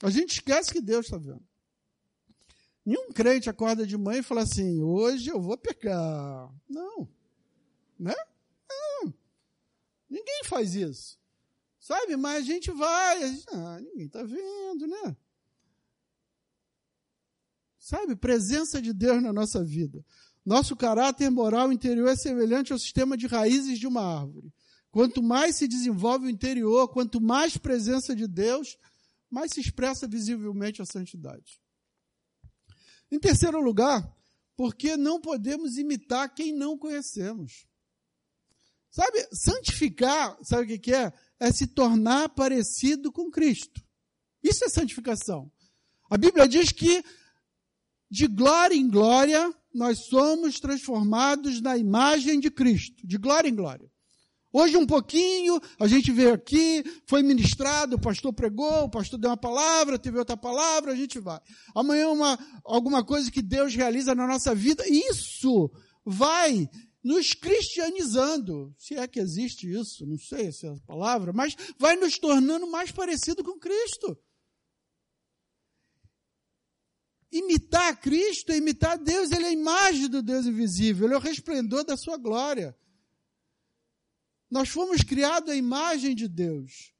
A 0.02 0.10
gente 0.10 0.34
esquece 0.34 0.72
que 0.72 0.82
Deus 0.82 1.06
está 1.06 1.18
vendo. 1.18 1.44
Nenhum 2.86 3.12
crente 3.12 3.50
acorda 3.50 3.86
de 3.86 3.98
manhã 3.98 4.20
e 4.20 4.24
fala 4.24 4.42
assim: 4.42 4.82
hoje 4.82 5.30
eu 5.30 5.42
vou 5.42 5.58
pecar. 5.58 6.52
Não. 6.68 7.08
Né? 8.00 8.16
Não. 8.70 9.14
Ninguém 10.10 10.44
faz 10.46 10.74
isso. 10.74 11.20
Sabe? 11.80 12.16
Mas 12.16 12.38
a 12.38 12.42
gente 12.42 12.72
vai. 12.72 13.24
A 13.24 13.28
gente, 13.28 13.46
ah, 13.52 13.80
ninguém 13.80 14.06
está 14.06 14.24
vendo, 14.24 14.88
né? 14.88 15.16
Sabe? 17.78 18.16
Presença 18.16 18.82
de 18.82 18.94
Deus 18.94 19.22
na 19.22 19.34
nossa 19.34 19.64
vida. 19.64 20.04
Nosso 20.46 20.76
caráter 20.76 21.30
moral 21.30 21.72
interior 21.72 22.08
é 22.08 22.16
semelhante 22.16 22.72
ao 22.72 22.80
sistema 22.80 23.18
de 23.18 23.28
raízes 23.28 23.78
de 23.78 23.88
uma 23.88 24.02
árvore. 24.02 24.54
Quanto 24.92 25.22
mais 25.22 25.58
se 25.58 25.68
desenvolve 25.68 26.26
o 26.26 26.30
interior, 26.30 26.88
quanto 26.88 27.22
mais 27.22 27.58
presença 27.58 28.16
de 28.16 28.28
Deus, 28.28 28.78
mais 29.30 29.52
se 29.52 29.60
expressa 29.60 30.08
visivelmente 30.08 30.82
a 30.82 30.86
santidade. 30.86 31.62
Em 33.12 33.20
terceiro 33.20 33.60
lugar, 33.60 34.16
porque 34.56 34.98
não 34.98 35.20
podemos 35.20 35.78
imitar 35.78 36.34
quem 36.34 36.54
não 36.54 36.78
conhecemos. 36.78 37.68
Sabe, 38.92 39.28
santificar, 39.32 40.38
sabe 40.44 40.74
o 40.74 40.80
que 40.80 40.94
é? 40.94 41.14
É 41.40 41.52
se 41.52 41.68
tornar 41.68 42.30
parecido 42.30 43.12
com 43.12 43.30
Cristo. 43.30 43.82
Isso 44.44 44.66
é 44.66 44.70
santificação. 44.70 45.52
A 46.10 46.18
Bíblia 46.18 46.48
diz 46.48 46.72
que 46.72 47.04
de 48.10 48.28
glória 48.28 48.76
em 48.76 48.90
glória, 48.90 49.54
nós 49.74 50.08
somos 50.08 50.60
transformados 50.60 51.62
na 51.62 51.78
imagem 51.78 52.40
de 52.40 52.50
Cristo, 52.50 53.06
de 53.06 53.18
glória 53.18 53.48
em 53.48 53.56
glória. 53.56 53.90
Hoje 54.52 54.78
um 54.78 54.86
pouquinho, 54.86 55.60
a 55.80 55.88
gente 55.88 56.12
veio 56.12 56.34
aqui, 56.34 56.84
foi 57.08 57.22
ministrado, 57.22 57.96
o 57.96 58.02
pastor 58.02 58.34
pregou, 58.34 58.86
o 58.86 58.90
pastor 58.90 59.20
deu 59.20 59.30
uma 59.30 59.38
palavra, 59.38 60.00
teve 60.00 60.18
outra 60.18 60.36
palavra, 60.36 60.92
a 60.92 60.96
gente 60.96 61.20
vai. 61.20 61.40
Amanhã 61.76 62.10
uma, 62.10 62.38
alguma 62.66 63.06
coisa 63.06 63.30
que 63.30 63.44
Deus 63.44 63.76
realiza 63.76 64.16
na 64.16 64.26
nossa 64.26 64.56
vida, 64.56 64.84
isso 64.88 65.72
vai 66.04 66.68
nos 67.04 67.34
cristianizando, 67.34 68.74
se 68.78 68.96
é 68.96 69.08
que 69.08 69.20
existe 69.20 69.72
isso, 69.72 70.06
não 70.06 70.18
sei 70.18 70.48
essa 70.48 70.68
é 70.68 70.70
a 70.72 70.80
palavra, 70.86 71.32
mas 71.32 71.56
vai 71.78 71.96
nos 71.96 72.18
tornando 72.18 72.70
mais 72.70 72.92
parecido 72.92 73.44
com 73.44 73.60
Cristo. 73.60 74.18
Imitar 77.32 78.02
Cristo 78.02 78.52
é 78.52 78.58
imitar 78.58 78.98
Deus, 78.98 79.32
ele 79.32 79.46
é 79.46 79.50
a 79.50 79.52
imagem 79.52 80.10
do 80.10 80.24
Deus 80.24 80.48
invisível, 80.48 81.06
ele 81.06 81.14
é 81.14 81.18
o 81.18 81.22
resplendor 81.22 81.84
da 81.84 81.96
sua 81.96 82.18
glória. 82.18 82.76
Nós 84.50 84.70
fomos 84.70 85.04
criados 85.04 85.50
à 85.50 85.56
imagem 85.56 86.16
de 86.16 86.28
Deus. 86.28 86.92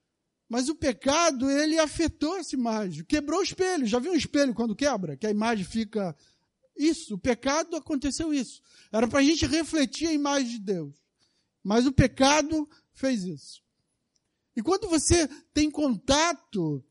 Mas 0.48 0.68
o 0.68 0.74
pecado, 0.74 1.48
ele 1.48 1.78
afetou 1.78 2.36
essa 2.36 2.56
imagem, 2.56 3.04
quebrou 3.04 3.38
o 3.40 3.42
espelho. 3.42 3.86
Já 3.86 3.98
viu 3.98 4.12
um 4.12 4.16
espelho 4.16 4.52
quando 4.52 4.74
quebra? 4.74 5.16
Que 5.16 5.26
a 5.26 5.30
imagem 5.30 5.64
fica. 5.64 6.16
Isso, 6.76 7.14
o 7.14 7.18
pecado 7.18 7.76
aconteceu 7.76 8.34
isso. 8.34 8.60
Era 8.90 9.06
para 9.06 9.20
a 9.20 9.22
gente 9.22 9.46
refletir 9.46 10.08
a 10.08 10.12
imagem 10.12 10.50
de 10.50 10.58
Deus. 10.58 10.94
Mas 11.62 11.86
o 11.86 11.92
pecado 11.92 12.68
fez 12.92 13.22
isso. 13.22 13.62
E 14.56 14.62
quando 14.62 14.88
você 14.88 15.28
tem 15.54 15.70
contato 15.70 16.84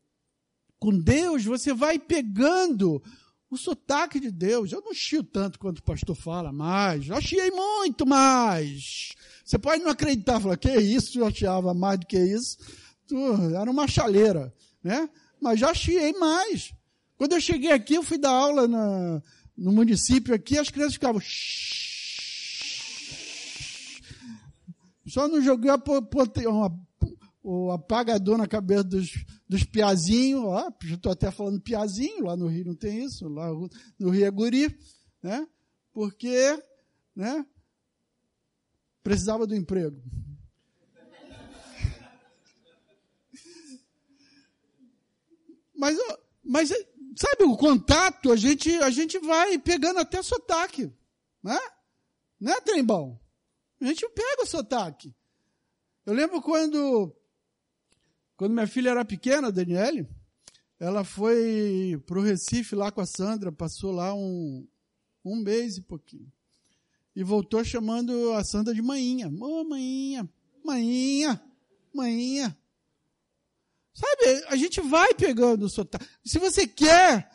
com 0.78 0.98
Deus, 0.98 1.44
você 1.44 1.74
vai 1.74 1.98
pegando 1.98 3.02
o 3.50 3.56
sotaque 3.56 4.18
de 4.18 4.30
Deus. 4.30 4.72
Eu 4.72 4.80
não 4.80 4.94
chio 4.94 5.22
tanto 5.22 5.58
quanto 5.58 5.80
o 5.80 5.82
pastor 5.82 6.16
fala 6.16 6.52
mais. 6.52 7.04
Já 7.04 7.20
chiei 7.20 7.50
muito 7.50 8.06
mais. 8.06 9.12
Você 9.44 9.58
pode 9.58 9.82
não 9.82 9.90
acreditar, 9.90 10.40
falar, 10.40 10.56
que 10.56 10.70
isso, 10.76 11.18
eu 11.18 11.30
chiava 11.30 11.74
mais 11.74 11.98
do 11.98 12.06
que 12.06 12.18
isso. 12.18 12.58
Tu, 13.06 13.16
era 13.56 13.70
uma 13.70 13.88
chaleira, 13.88 14.52
né? 14.82 15.08
Mas 15.40 15.58
já 15.58 15.74
chiei 15.74 16.12
mais. 16.12 16.72
Quando 17.16 17.32
eu 17.32 17.40
cheguei 17.40 17.72
aqui, 17.72 17.94
eu 17.94 18.02
fui 18.02 18.18
dar 18.18 18.30
aula 18.30 18.68
na, 18.68 19.22
no 19.56 19.72
município 19.72 20.34
aqui, 20.34 20.58
as 20.58 20.70
crianças 20.70 20.94
ficavam. 20.94 21.20
Só 25.06 25.26
não 25.28 25.42
joguei 25.42 25.70
uma, 25.70 26.80
o 27.42 27.70
apagador 27.70 28.38
na 28.38 28.46
cabeça 28.46 28.84
dos, 28.84 29.24
dos 29.48 29.64
piazinhos, 29.64 30.44
ó, 30.44 30.70
estou 30.82 31.12
até 31.12 31.30
falando 31.30 31.60
piazinho, 31.60 32.26
lá 32.26 32.36
no 32.36 32.46
Rio 32.46 32.66
não 32.66 32.74
tem 32.74 33.04
isso, 33.04 33.28
lá 33.28 33.48
no 33.98 34.10
Rio 34.10 34.24
é 34.24 34.30
guri, 34.30 34.78
né? 35.22 35.46
Porque, 35.92 36.62
né? 37.14 37.44
Precisava 39.10 39.44
do 39.44 39.56
emprego. 39.56 40.00
Mas, 45.74 45.98
mas 46.44 46.68
sabe, 47.16 47.42
o 47.42 47.56
contato, 47.56 48.30
a 48.30 48.36
gente, 48.36 48.72
a 48.76 48.88
gente 48.88 49.18
vai 49.18 49.58
pegando 49.58 49.98
até 49.98 50.22
sotaque, 50.22 50.92
né? 51.42 51.58
Né, 52.40 52.60
Trembão? 52.60 53.18
A 53.80 53.86
gente 53.86 54.08
pega 54.10 54.44
o 54.44 54.46
sotaque. 54.46 55.12
Eu 56.06 56.14
lembro 56.14 56.40
quando 56.40 57.12
quando 58.36 58.52
minha 58.52 58.68
filha 58.68 58.90
era 58.90 59.04
pequena, 59.04 59.50
Daniele, 59.50 60.08
ela 60.78 61.02
foi 61.02 62.00
para 62.06 62.20
o 62.20 62.22
Recife 62.22 62.76
lá 62.76 62.92
com 62.92 63.00
a 63.00 63.06
Sandra, 63.06 63.50
passou 63.50 63.90
lá 63.90 64.14
um, 64.14 64.68
um 65.24 65.34
mês 65.34 65.78
e 65.78 65.82
pouquinho. 65.82 66.32
E 67.14 67.24
voltou 67.24 67.64
chamando 67.64 68.32
a 68.34 68.44
Sandra 68.44 68.72
de 68.72 68.82
mainha. 68.82 69.28
Ô, 69.28 69.60
oh, 69.60 69.64
mainha, 69.64 70.28
mainha. 71.92 72.56
Sabe, 73.92 74.44
a 74.46 74.56
gente 74.56 74.80
vai 74.80 75.12
pegando 75.14 75.66
o 75.66 75.70
sotaque. 75.70 76.06
Se 76.24 76.38
você 76.38 76.66
quer 76.66 77.30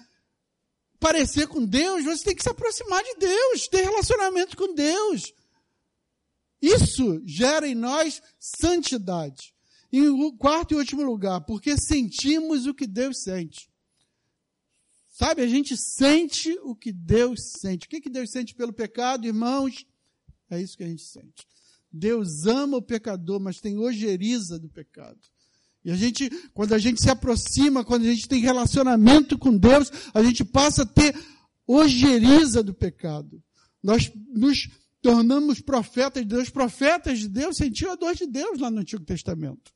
parecer 0.99 1.47
com 1.47 1.65
Deus, 1.65 2.03
você 2.03 2.23
tem 2.23 2.35
que 2.35 2.43
se 2.43 2.49
aproximar 2.49 3.03
de 3.03 3.15
Deus, 3.15 3.67
ter 3.67 3.83
relacionamento 3.83 4.57
com 4.57 4.73
Deus. 4.73 5.33
Isso 6.61 7.21
gera 7.25 7.67
em 7.67 7.75
nós 7.75 8.21
santidade. 8.39 9.53
Em 9.91 10.37
quarto 10.37 10.73
e 10.73 10.77
último 10.77 11.03
lugar, 11.03 11.41
porque 11.41 11.77
sentimos 11.77 12.65
o 12.65 12.73
que 12.73 12.87
Deus 12.87 13.21
sente. 13.21 13.69
Sabe, 15.17 15.41
a 15.41 15.47
gente 15.47 15.77
sente 15.77 16.59
o 16.61 16.75
que 16.75 16.91
Deus 16.91 17.53
sente. 17.61 17.85
O 17.85 17.89
que, 17.89 18.01
que 18.01 18.09
Deus 18.09 18.29
sente 18.31 18.53
pelo 18.53 18.73
pecado, 18.73 19.25
irmãos? 19.25 19.85
É 20.49 20.61
isso 20.61 20.75
que 20.75 20.83
a 20.83 20.87
gente 20.87 21.03
sente. 21.03 21.47
Deus 21.89 22.45
ama 22.45 22.75
o 22.75 22.81
pecador, 22.81 23.39
mas 23.39 23.61
tem 23.61 23.77
ojeriza 23.77 24.59
do 24.59 24.67
pecado. 24.67 25.17
E 25.85 25.89
a 25.89 25.95
gente, 25.95 26.29
quando 26.53 26.73
a 26.73 26.77
gente 26.77 27.01
se 27.01 27.09
aproxima, 27.09 27.85
quando 27.85 28.01
a 28.01 28.09
gente 28.09 28.27
tem 28.27 28.41
relacionamento 28.41 29.37
com 29.37 29.55
Deus, 29.55 29.89
a 30.13 30.21
gente 30.21 30.43
passa 30.43 30.81
a 30.81 30.85
ter 30.85 31.17
ojeriza 31.65 32.61
do 32.61 32.73
pecado. 32.73 33.41
Nós 33.81 34.11
nos 34.33 34.67
tornamos 35.01 35.61
profetas 35.61 36.23
de 36.23 36.27
Deus. 36.27 36.49
Profetas 36.49 37.19
de 37.19 37.29
Deus 37.29 37.55
sentiam 37.55 37.93
a 37.93 37.95
dor 37.95 38.15
de 38.15 38.27
Deus 38.27 38.59
lá 38.59 38.69
no 38.69 38.81
Antigo 38.81 39.05
Testamento. 39.05 39.71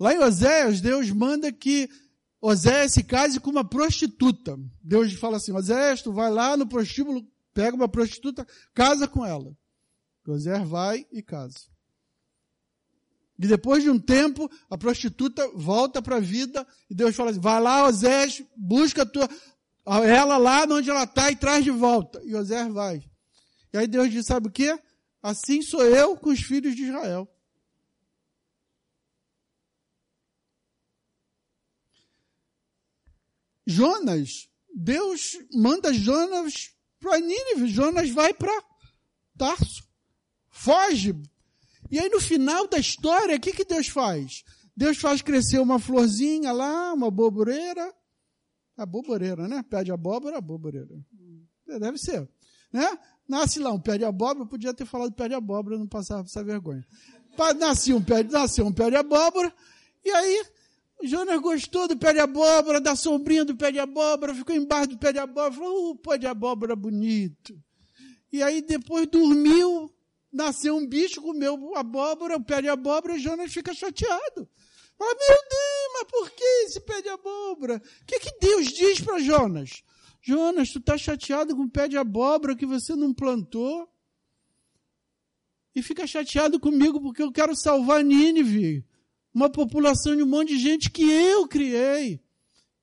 Lá 0.00 0.12
em 0.12 0.18
Oséias, 0.18 0.80
Deus 0.80 1.08
manda 1.12 1.52
que 1.52 1.88
Oséias 2.46 2.92
se 2.92 3.02
case 3.02 3.40
com 3.40 3.48
uma 3.48 3.66
prostituta. 3.66 4.58
Deus 4.82 5.14
fala 5.14 5.38
assim: 5.38 5.52
Oséias, 5.52 6.02
tu 6.02 6.12
vai 6.12 6.30
lá 6.30 6.58
no 6.58 6.66
prostíbulo, 6.66 7.26
pega 7.54 7.74
uma 7.74 7.88
prostituta, 7.88 8.46
casa 8.74 9.08
com 9.08 9.24
ela. 9.24 9.56
Oséias 10.28 10.68
vai 10.68 11.06
e 11.10 11.22
casa. 11.22 11.56
E 13.38 13.46
depois 13.46 13.82
de 13.82 13.88
um 13.88 13.98
tempo, 13.98 14.50
a 14.68 14.76
prostituta 14.76 15.48
volta 15.54 16.02
para 16.02 16.16
a 16.16 16.20
vida 16.20 16.66
e 16.90 16.94
Deus 16.94 17.16
fala 17.16 17.30
assim: 17.30 17.40
vai 17.40 17.62
lá, 17.62 17.86
Oséias, 17.86 18.42
busca 18.54 19.06
tua, 19.06 19.26
ela 19.86 20.36
lá 20.36 20.66
onde 20.68 20.90
ela 20.90 21.04
está 21.04 21.30
e 21.30 21.36
traz 21.36 21.64
de 21.64 21.70
volta. 21.70 22.20
E 22.24 22.34
Oséias 22.34 22.70
vai. 22.74 23.02
E 23.72 23.78
aí 23.78 23.86
Deus 23.86 24.10
diz: 24.10 24.26
sabe 24.26 24.48
o 24.48 24.52
que? 24.52 24.78
Assim 25.22 25.62
sou 25.62 25.82
eu 25.82 26.14
com 26.14 26.28
os 26.28 26.40
filhos 26.40 26.76
de 26.76 26.82
Israel. 26.82 27.26
Jonas, 33.66 34.48
Deus 34.74 35.38
manda 35.52 35.92
Jonas 35.92 36.72
para 37.00 37.18
Nínive. 37.18 37.68
Jonas 37.68 38.10
vai 38.10 38.34
para 38.34 38.52
Tarso. 39.36 39.84
Foge. 40.50 41.14
E 41.90 41.98
aí 41.98 42.08
no 42.08 42.20
final 42.20 42.66
da 42.68 42.78
história, 42.78 43.36
o 43.36 43.40
que, 43.40 43.52
que 43.52 43.64
Deus 43.64 43.88
faz? 43.88 44.44
Deus 44.76 44.98
faz 44.98 45.22
crescer 45.22 45.60
uma 45.60 45.78
florzinha 45.78 46.52
lá, 46.52 46.92
uma 46.92 47.10
boboreira. 47.10 47.94
A 48.76 48.84
boboreira, 48.84 49.46
né? 49.46 49.62
Pé 49.62 49.84
de 49.84 49.92
abóbora, 49.92 50.40
boboreira. 50.40 50.88
É, 51.68 51.78
deve 51.78 51.98
ser. 51.98 52.28
Né? 52.72 52.98
Nasce 53.28 53.60
lá 53.60 53.72
um 53.72 53.80
pé 53.80 53.96
de 53.96 54.04
abóbora, 54.04 54.46
podia 54.46 54.74
ter 54.74 54.84
falado 54.84 55.12
pé 55.12 55.28
de 55.28 55.34
abóbora, 55.34 55.78
não 55.78 55.86
passava 55.86 56.24
essa 56.24 56.42
vergonha. 56.42 56.84
Nasceu 57.58 57.96
um 57.96 58.04
nasceu 58.30 58.66
um 58.66 58.72
pé 58.72 58.90
de 58.90 58.96
abóbora, 58.96 59.52
e 60.04 60.10
aí 60.10 60.44
Jonas 61.06 61.40
gostou 61.40 61.86
do 61.86 61.96
pé 61.96 62.12
de 62.12 62.20
abóbora, 62.20 62.80
da 62.80 62.96
sombrinha 62.96 63.44
do 63.44 63.56
pé 63.56 63.70
de 63.70 63.78
abóbora, 63.78 64.34
ficou 64.34 64.54
embaixo 64.54 64.90
do 64.90 64.98
pé 64.98 65.12
de 65.12 65.18
abóbora, 65.18 65.52
falou, 65.52 65.90
uh, 65.90 65.96
pé 65.96 66.18
de 66.18 66.26
abóbora 66.26 66.74
bonito. 66.74 67.60
E 68.32 68.42
aí 68.42 68.62
depois 68.62 69.06
dormiu, 69.06 69.92
nasceu 70.32 70.76
um 70.76 70.86
bicho, 70.86 71.20
comeu 71.20 71.76
abóbora, 71.76 72.36
o 72.36 72.44
pé 72.44 72.62
de 72.62 72.68
abóbora, 72.68 73.16
e 73.16 73.20
Jonas 73.20 73.52
fica 73.52 73.74
chateado. 73.74 74.48
Fala, 74.96 75.10
meu 75.10 75.38
Deus, 75.50 75.92
mas 75.92 76.04
por 76.10 76.30
que 76.30 76.44
esse 76.66 76.80
pé 76.80 77.02
de 77.02 77.08
abóbora? 77.08 77.82
O 78.02 78.04
que, 78.06 78.20
que 78.20 78.38
Deus 78.40 78.68
diz 78.68 79.00
para 79.00 79.18
Jonas? 79.18 79.82
Jonas, 80.22 80.70
tu 80.70 80.78
está 80.78 80.96
chateado 80.96 81.54
com 81.54 81.64
o 81.64 81.70
pé 81.70 81.86
de 81.86 81.98
abóbora 81.98 82.56
que 82.56 82.64
você 82.64 82.94
não 82.94 83.12
plantou? 83.12 83.88
E 85.74 85.82
fica 85.82 86.06
chateado 86.06 86.58
comigo 86.58 87.00
porque 87.00 87.22
eu 87.22 87.32
quero 87.32 87.54
salvar 87.54 88.02
Nínive 88.02 88.86
uma 89.34 89.50
população 89.50 90.14
de 90.14 90.22
um 90.22 90.26
monte 90.26 90.50
de 90.50 90.60
gente 90.60 90.90
que 90.90 91.02
eu 91.02 91.48
criei, 91.48 92.22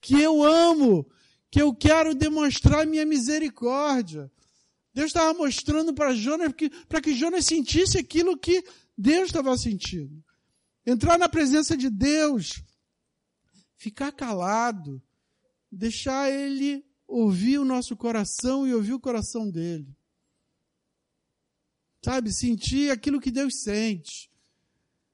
que 0.01 0.15
eu 0.15 0.43
amo, 0.43 1.09
que 1.49 1.61
eu 1.61 1.73
quero 1.73 2.13
demonstrar 2.13 2.85
minha 2.85 3.05
misericórdia. 3.05 4.29
Deus 4.93 5.07
estava 5.07 5.33
mostrando 5.33 5.93
para 5.93 6.13
Jonas 6.13 6.51
para 6.89 7.01
que 7.01 7.13
Jonas 7.13 7.45
sentisse 7.45 7.97
aquilo 7.97 8.37
que 8.37 8.63
Deus 8.97 9.27
estava 9.27 9.57
sentindo. 9.57 10.21
Entrar 10.85 11.17
na 11.17 11.29
presença 11.29 11.77
de 11.77 11.89
Deus, 11.89 12.61
ficar 13.77 14.11
calado, 14.11 15.01
deixar 15.71 16.29
Ele 16.29 16.83
ouvir 17.07 17.59
o 17.59 17.65
nosso 17.65 17.95
coração 17.95 18.67
e 18.67 18.73
ouvir 18.73 18.93
o 18.93 18.99
coração 18.99 19.49
dele. 19.49 19.95
Sabe, 22.03 22.33
sentir 22.33 22.89
aquilo 22.89 23.21
que 23.21 23.29
Deus 23.29 23.61
sente. 23.61 24.30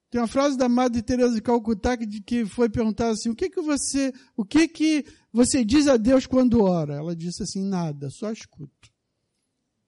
Tem 0.10 0.22
uma 0.22 0.28
frase 0.28 0.58
da 0.58 0.70
Madre 0.70 1.02
Teresa 1.02 1.36
de 1.36 1.42
Calcutá 1.42 1.98
que, 1.98 2.22
que 2.22 2.46
foi 2.46 2.70
perguntada 2.70 3.12
assim: 3.12 3.30
o 3.30 3.36
que 3.36 3.50
que 3.50 3.62
você, 3.62 4.14
o 4.36 4.46
que 4.46 4.68
que 4.68 5.06
você 5.32 5.66
diz 5.66 5.88
a 5.88 5.98
Deus 5.98 6.26
quando 6.26 6.64
ora? 6.64 6.96
Ela 6.96 7.16
disse 7.16 7.44
assim: 7.44 7.62
nada, 7.62 8.10
só 8.10 8.32
escuto. 8.32 8.92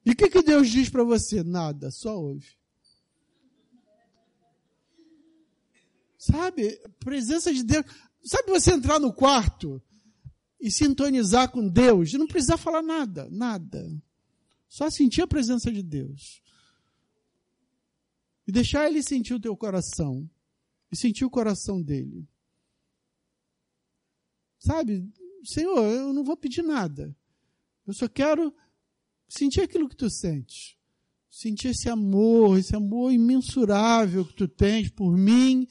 E 0.06 0.12
o 0.12 0.16
que 0.16 0.30
que 0.30 0.42
Deus 0.42 0.70
diz 0.70 0.90
para 0.90 1.04
você? 1.04 1.44
Nada, 1.44 1.90
só 1.92 2.18
ouve. 2.18 2.58
Sabe? 6.18 6.78
Presença 7.00 7.54
de 7.54 7.64
Deus. 7.64 7.86
Sabe 8.24 8.50
você 8.50 8.74
entrar 8.74 9.00
no 9.00 9.14
quarto 9.14 9.82
e 10.60 10.70
sintonizar 10.70 11.50
com 11.50 11.68
Deus 11.68 12.12
não 12.14 12.28
precisar 12.28 12.58
falar 12.58 12.82
nada, 12.82 13.30
nada. 13.32 13.90
Só 14.68 14.90
sentir 14.90 15.22
a 15.22 15.28
presença 15.28 15.72
de 15.72 15.82
Deus. 15.82 16.42
E 18.50 18.52
deixar 18.52 18.90
Ele 18.90 19.04
sentir 19.04 19.36
o 19.36 19.40
teu 19.40 19.56
coração. 19.56 20.28
E 20.92 20.98
sentir 20.98 21.24
o 21.24 21.30
coração 21.30 21.80
dele. 21.80 22.28
Sabe? 24.58 25.08
Senhor, 25.44 25.84
eu 25.84 26.12
não 26.12 26.24
vou 26.24 26.36
pedir 26.36 26.64
nada. 26.64 27.16
Eu 27.86 27.94
só 27.94 28.08
quero 28.08 28.52
sentir 29.28 29.62
aquilo 29.62 29.88
que 29.88 29.96
tu 29.96 30.10
sentes. 30.10 30.76
Sentir 31.30 31.68
esse 31.68 31.88
amor, 31.90 32.58
esse 32.58 32.76
amor 32.76 33.14
imensurável 33.14 34.26
que 34.26 34.34
tu 34.34 34.48
tens 34.48 34.90
por 34.90 35.16
mim 35.16 35.68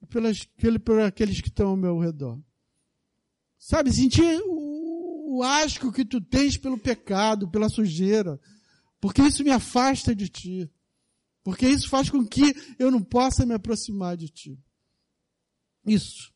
e 0.00 0.06
pelas, 0.06 0.48
por 0.82 1.00
aqueles 1.00 1.38
que 1.38 1.48
estão 1.48 1.68
ao 1.68 1.76
meu 1.76 1.98
redor. 1.98 2.42
Sabe, 3.58 3.92
sentir 3.92 4.40
o, 4.46 5.36
o 5.36 5.42
asco 5.42 5.92
que 5.92 6.02
tu 6.02 6.18
tens 6.18 6.56
pelo 6.56 6.78
pecado, 6.78 7.50
pela 7.50 7.68
sujeira. 7.68 8.40
Porque 8.98 9.20
isso 9.20 9.44
me 9.44 9.50
afasta 9.50 10.16
de 10.16 10.30
ti. 10.30 10.70
Porque 11.42 11.68
isso 11.68 11.88
faz 11.88 12.08
com 12.08 12.24
que 12.26 12.54
eu 12.78 12.90
não 12.90 13.02
possa 13.02 13.44
me 13.44 13.54
aproximar 13.54 14.16
de 14.16 14.28
ti. 14.28 14.58
Isso. 15.84 16.32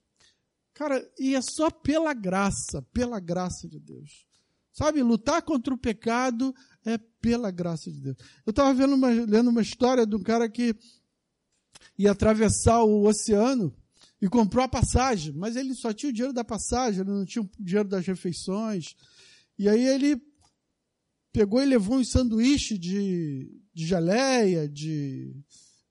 Cara, 0.75 1.03
e 1.19 1.35
é 1.35 1.41
só 1.41 1.71
pela 1.71 2.13
graça, 2.13 2.83
pela 2.93 3.21
graça 3.21 3.69
de 3.69 3.79
Deus. 3.79 4.27
Sabe, 4.73 5.03
lutar 5.03 5.41
contra 5.41 5.73
o 5.73 5.79
pecado 5.79 6.55
é 6.85 6.99
pela 7.21 7.51
graça 7.51 7.91
de 7.91 7.99
Deus. 7.99 8.17
Eu 8.45 8.51
estava 8.51 8.85
lendo 8.85 9.49
uma 9.49 9.63
história 9.63 10.07
de 10.07 10.15
um 10.15 10.23
cara 10.23 10.51
que 10.51 10.77
ia 11.97 12.13
atravessar 12.13 12.83
o 12.83 13.05
oceano 13.05 13.75
e 14.21 14.29
comprou 14.29 14.65
a 14.65 14.69
passagem, 14.69 15.33
mas 15.33 15.57
ele 15.57 15.75
só 15.75 15.93
tinha 15.93 16.11
o 16.11 16.13
dinheiro 16.13 16.35
da 16.35 16.45
passagem, 16.45 17.01
ele 17.01 17.11
não 17.11 17.25
tinha 17.25 17.43
o 17.43 17.51
dinheiro 17.59 17.89
das 17.89 18.07
refeições. 18.07 18.95
E 19.59 19.69
aí 19.69 19.87
ele 19.87 20.21
pegou 21.37 21.63
e 21.63 21.67
levou 21.67 21.99
um 21.99 22.05
sanduíche 22.05 22.79
de, 22.79 23.47
de 23.75 23.87
geleia, 23.87 24.67
de, 24.67 25.37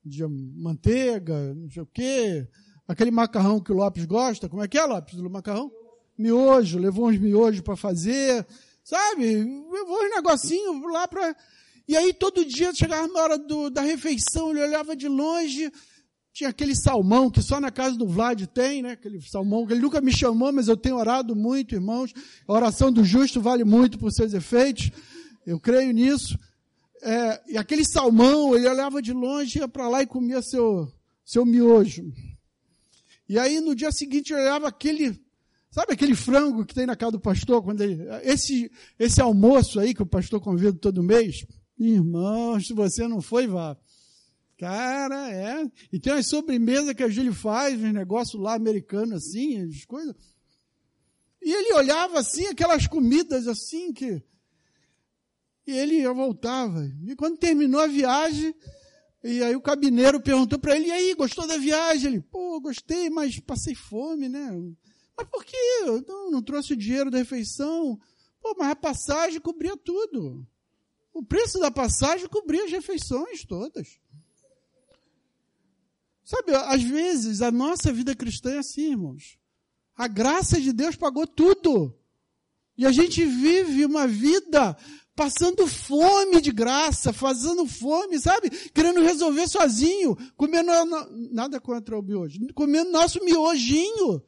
de 0.04 0.26
manteiga, 0.26 1.54
não 1.54 1.70
sei 1.70 1.84
o 1.84 1.86
quê, 1.86 2.48
aquele 2.88 3.12
macarrão 3.12 3.60
que 3.60 3.72
o 3.72 3.76
Lopes 3.76 4.06
gosta. 4.06 4.50
Como 4.50 4.64
é 4.64 4.68
que 4.68 4.76
é, 4.76 4.84
Lopes, 4.84 5.14
do 5.14 5.30
macarrão? 5.30 5.72
Miojo, 6.18 6.80
levou 6.80 7.10
uns 7.10 7.20
miojos 7.20 7.62
para 7.62 7.76
fazer, 7.76 8.44
sabe? 8.84 9.36
Levou 9.36 10.04
uns 10.04 10.16
negocinhos 10.16 10.82
lá 10.92 11.08
para. 11.08 11.36
E 11.88 11.96
aí 11.96 12.12
todo 12.12 12.44
dia 12.44 12.74
chegava 12.74 13.08
na 13.08 13.20
hora 13.20 13.38
do, 13.38 13.70
da 13.70 13.82
refeição, 13.82 14.50
ele 14.50 14.64
olhava 14.64 14.96
de 14.96 15.08
longe, 15.08 15.72
tinha 16.34 16.50
aquele 16.50 16.76
salmão 16.76 17.30
que 17.30 17.44
só 17.44 17.60
na 17.60 17.70
casa 17.70 17.96
do 17.96 18.08
Vlad 18.08 18.48
tem, 18.48 18.82
né? 18.82 18.94
Aquele 18.94 19.22
salmão 19.22 19.68
que 19.68 19.74
ele 19.74 19.82
nunca 19.82 20.02
me 20.02 20.12
chamou, 20.12 20.52
mas 20.52 20.68
eu 20.68 20.76
tenho 20.76 20.96
orado 20.96 21.36
muito, 21.36 21.76
irmãos. 21.76 22.12
A 22.48 22.54
oração 22.54 22.92
do 22.92 23.04
justo 23.04 23.40
vale 23.40 23.64
muito 23.64 24.00
por 24.00 24.12
seus 24.12 24.34
efeitos. 24.34 24.90
Eu 25.46 25.60
creio 25.60 25.92
nisso. 25.92 26.38
É, 27.02 27.54
e 27.54 27.58
aquele 27.58 27.86
salmão, 27.86 28.56
ele 28.56 28.68
olhava 28.68 29.02
de 29.02 29.14
longe, 29.14 29.60
ia 29.60 29.68
para 29.68 29.88
lá 29.88 30.02
e 30.02 30.08
comia 30.08 30.42
seu, 30.42 30.92
seu 31.24 31.46
miojo. 31.46 32.12
E 33.28 33.38
aí 33.38 33.60
no 33.60 33.76
dia 33.76 33.92
seguinte 33.92 34.32
eu 34.32 34.40
olhava 34.40 34.68
aquele, 34.68 35.20
sabe 35.70 35.94
aquele 35.94 36.16
frango 36.16 36.66
que 36.66 36.74
tem 36.74 36.86
na 36.86 36.96
casa 36.96 37.14
do 37.14 37.20
pastor, 37.20 37.64
quando 37.64 37.82
ele, 37.82 38.00
esse, 38.24 38.72
esse 38.98 39.22
almoço 39.22 39.80
aí 39.80 39.94
que 39.94 40.02
o 40.02 40.08
pastor 40.08 40.40
convida 40.40 40.74
todo 40.74 41.04
mês, 41.04 41.46
irmão, 41.78 42.60
se 42.60 42.74
você 42.74 43.08
não 43.08 43.22
foi, 43.22 43.48
vá. 43.48 43.78
Cara, 44.58 45.30
é. 45.32 45.70
E 45.92 46.00
tem 46.00 46.14
umas 46.14 46.28
sobremesas 46.28 46.94
que 46.94 47.04
a 47.04 47.10
Júlia 47.10 47.34
faz, 47.34 47.76
uns 47.76 47.94
negócios 47.94 48.42
lá 48.42 48.56
americanos 48.56 49.26
assim, 49.26 49.62
as 49.62 49.84
coisas. 49.86 50.16
E 51.42 51.52
ele 51.54 51.74
olhava 51.74 52.20
assim, 52.20 52.48
aquelas 52.48 52.88
comidas 52.88 53.48
assim 53.48 53.92
que. 53.92 54.24
E 55.66 55.72
ele 55.72 56.08
voltava. 56.14 56.86
E 57.08 57.16
quando 57.16 57.38
terminou 57.38 57.82
a 57.82 57.88
viagem, 57.88 58.54
e 59.24 59.42
aí 59.42 59.56
o 59.56 59.62
cabineiro 59.62 60.22
perguntou 60.22 60.60
para 60.60 60.76
ele, 60.76 60.88
e 60.88 60.92
aí, 60.92 61.14
gostou 61.16 61.48
da 61.48 61.58
viagem? 61.58 62.14
Ele, 62.14 62.22
pô, 62.22 62.60
gostei, 62.60 63.10
mas 63.10 63.40
passei 63.40 63.74
fome, 63.74 64.30
né? 64.30 64.52
Mas 65.18 65.28
por 65.28 65.44
quê? 65.44 65.58
Não, 66.08 66.30
não 66.30 66.42
trouxe 66.44 66.74
o 66.74 66.78
dinheiro 66.78 67.10
da 67.10 67.18
refeição. 67.18 68.00
Pô, 68.40 68.56
mas 68.60 68.70
a 68.70 68.76
passagem 68.76 69.42
cobria 69.42 69.76
tudo. 69.76 70.46
O 71.12 71.24
preço 71.24 71.58
da 71.60 71.72
passagem 71.72 72.28
cobria 72.28 72.66
as 72.66 72.72
refeições 72.72 73.44
todas. 73.44 74.00
Sabe, 76.24 76.54
às 76.54 76.84
vezes 76.84 77.42
a 77.42 77.50
nossa 77.52 77.92
vida 77.92 78.14
cristã 78.16 78.52
é 78.52 78.58
assim, 78.60 78.92
irmãos. 78.92 79.40
A 79.96 80.08
graça 80.08 80.60
de 80.60 80.74
Deus 80.74 80.96
pagou 80.96 81.26
tudo. 81.26 81.98
E 82.78 82.86
a 82.86 82.92
gente 82.92 83.26
vive 83.26 83.86
uma 83.86 84.06
vida 84.06 84.78
passando 85.16 85.66
fome 85.66 86.42
de 86.42 86.52
graça, 86.52 87.14
fazendo 87.14 87.66
fome, 87.66 88.20
sabe? 88.20 88.50
Querendo 88.50 89.02
resolver 89.02 89.48
sozinho, 89.48 90.16
comendo 90.36 90.72
nada 91.32 91.60
contra 91.60 91.98
o 91.98 92.02
miojo, 92.02 92.40
comendo 92.54 92.92
nosso 92.92 93.24
miojinho. 93.24 94.22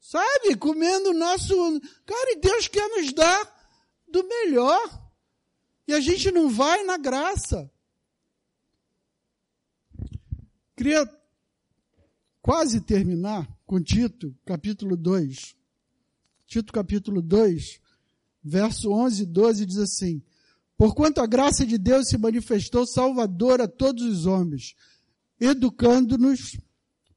Sabe? 0.00 0.56
Comendo 0.56 1.12
nosso, 1.12 1.54
cara, 2.04 2.32
e 2.32 2.40
Deus 2.40 2.66
quer 2.66 2.88
nos 2.88 3.12
dar 3.12 3.60
do 4.08 4.26
melhor. 4.26 5.10
E 5.86 5.92
a 5.92 6.00
gente 6.00 6.32
não 6.32 6.48
vai 6.48 6.82
na 6.84 6.96
graça. 6.96 7.70
Queria 10.76 11.08
quase 12.40 12.80
terminar 12.80 13.46
com 13.66 13.80
Tito, 13.80 14.34
capítulo 14.44 14.96
2. 14.96 15.54
Tito, 16.46 16.72
capítulo 16.72 17.22
2, 17.22 17.80
verso 18.42 18.90
11 18.90 19.22
e 19.22 19.26
12 19.26 19.66
diz 19.66 19.78
assim: 19.78 20.22
Porquanto 20.76 21.20
a 21.20 21.26
graça 21.26 21.66
de 21.66 21.76
Deus 21.76 22.08
se 22.08 22.16
manifestou 22.16 22.86
salvadora 22.86 23.64
a 23.64 23.68
todos 23.68 24.02
os 24.02 24.26
homens, 24.26 24.74
educando-nos 25.38 26.58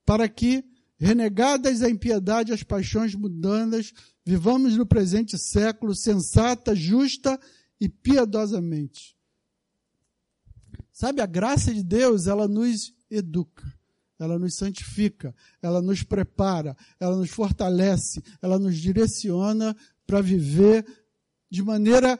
para 0.06 0.28
que, 0.28 0.66
renegadas 0.98 1.82
a 1.82 1.90
impiedade 1.90 2.52
e 2.52 2.54
as 2.54 2.64
paixões 2.64 3.16
mundanas, 3.16 3.94
vivamos 4.26 4.76
no 4.76 4.86
presente 4.86 5.38
século 5.38 5.96
sensata, 5.96 6.76
justa 6.76 7.40
e 7.80 7.88
piedosamente. 7.90 9.16
Sabe, 10.92 11.22
a 11.22 11.26
graça 11.26 11.74
de 11.74 11.84
Deus, 11.84 12.28
ela 12.28 12.48
nos 12.48 12.94
educa, 13.10 13.64
ela 14.20 14.38
nos 14.38 14.56
santifica, 14.56 15.36
ela 15.62 15.82
nos 15.82 16.04
prepara, 16.04 16.78
ela 17.00 17.16
nos 17.16 17.30
fortalece, 17.30 18.22
ela 18.42 18.60
nos 18.60 18.78
direciona 18.78 19.76
para 20.06 20.22
viver 20.22 20.86
de 21.54 21.62
maneira 21.62 22.20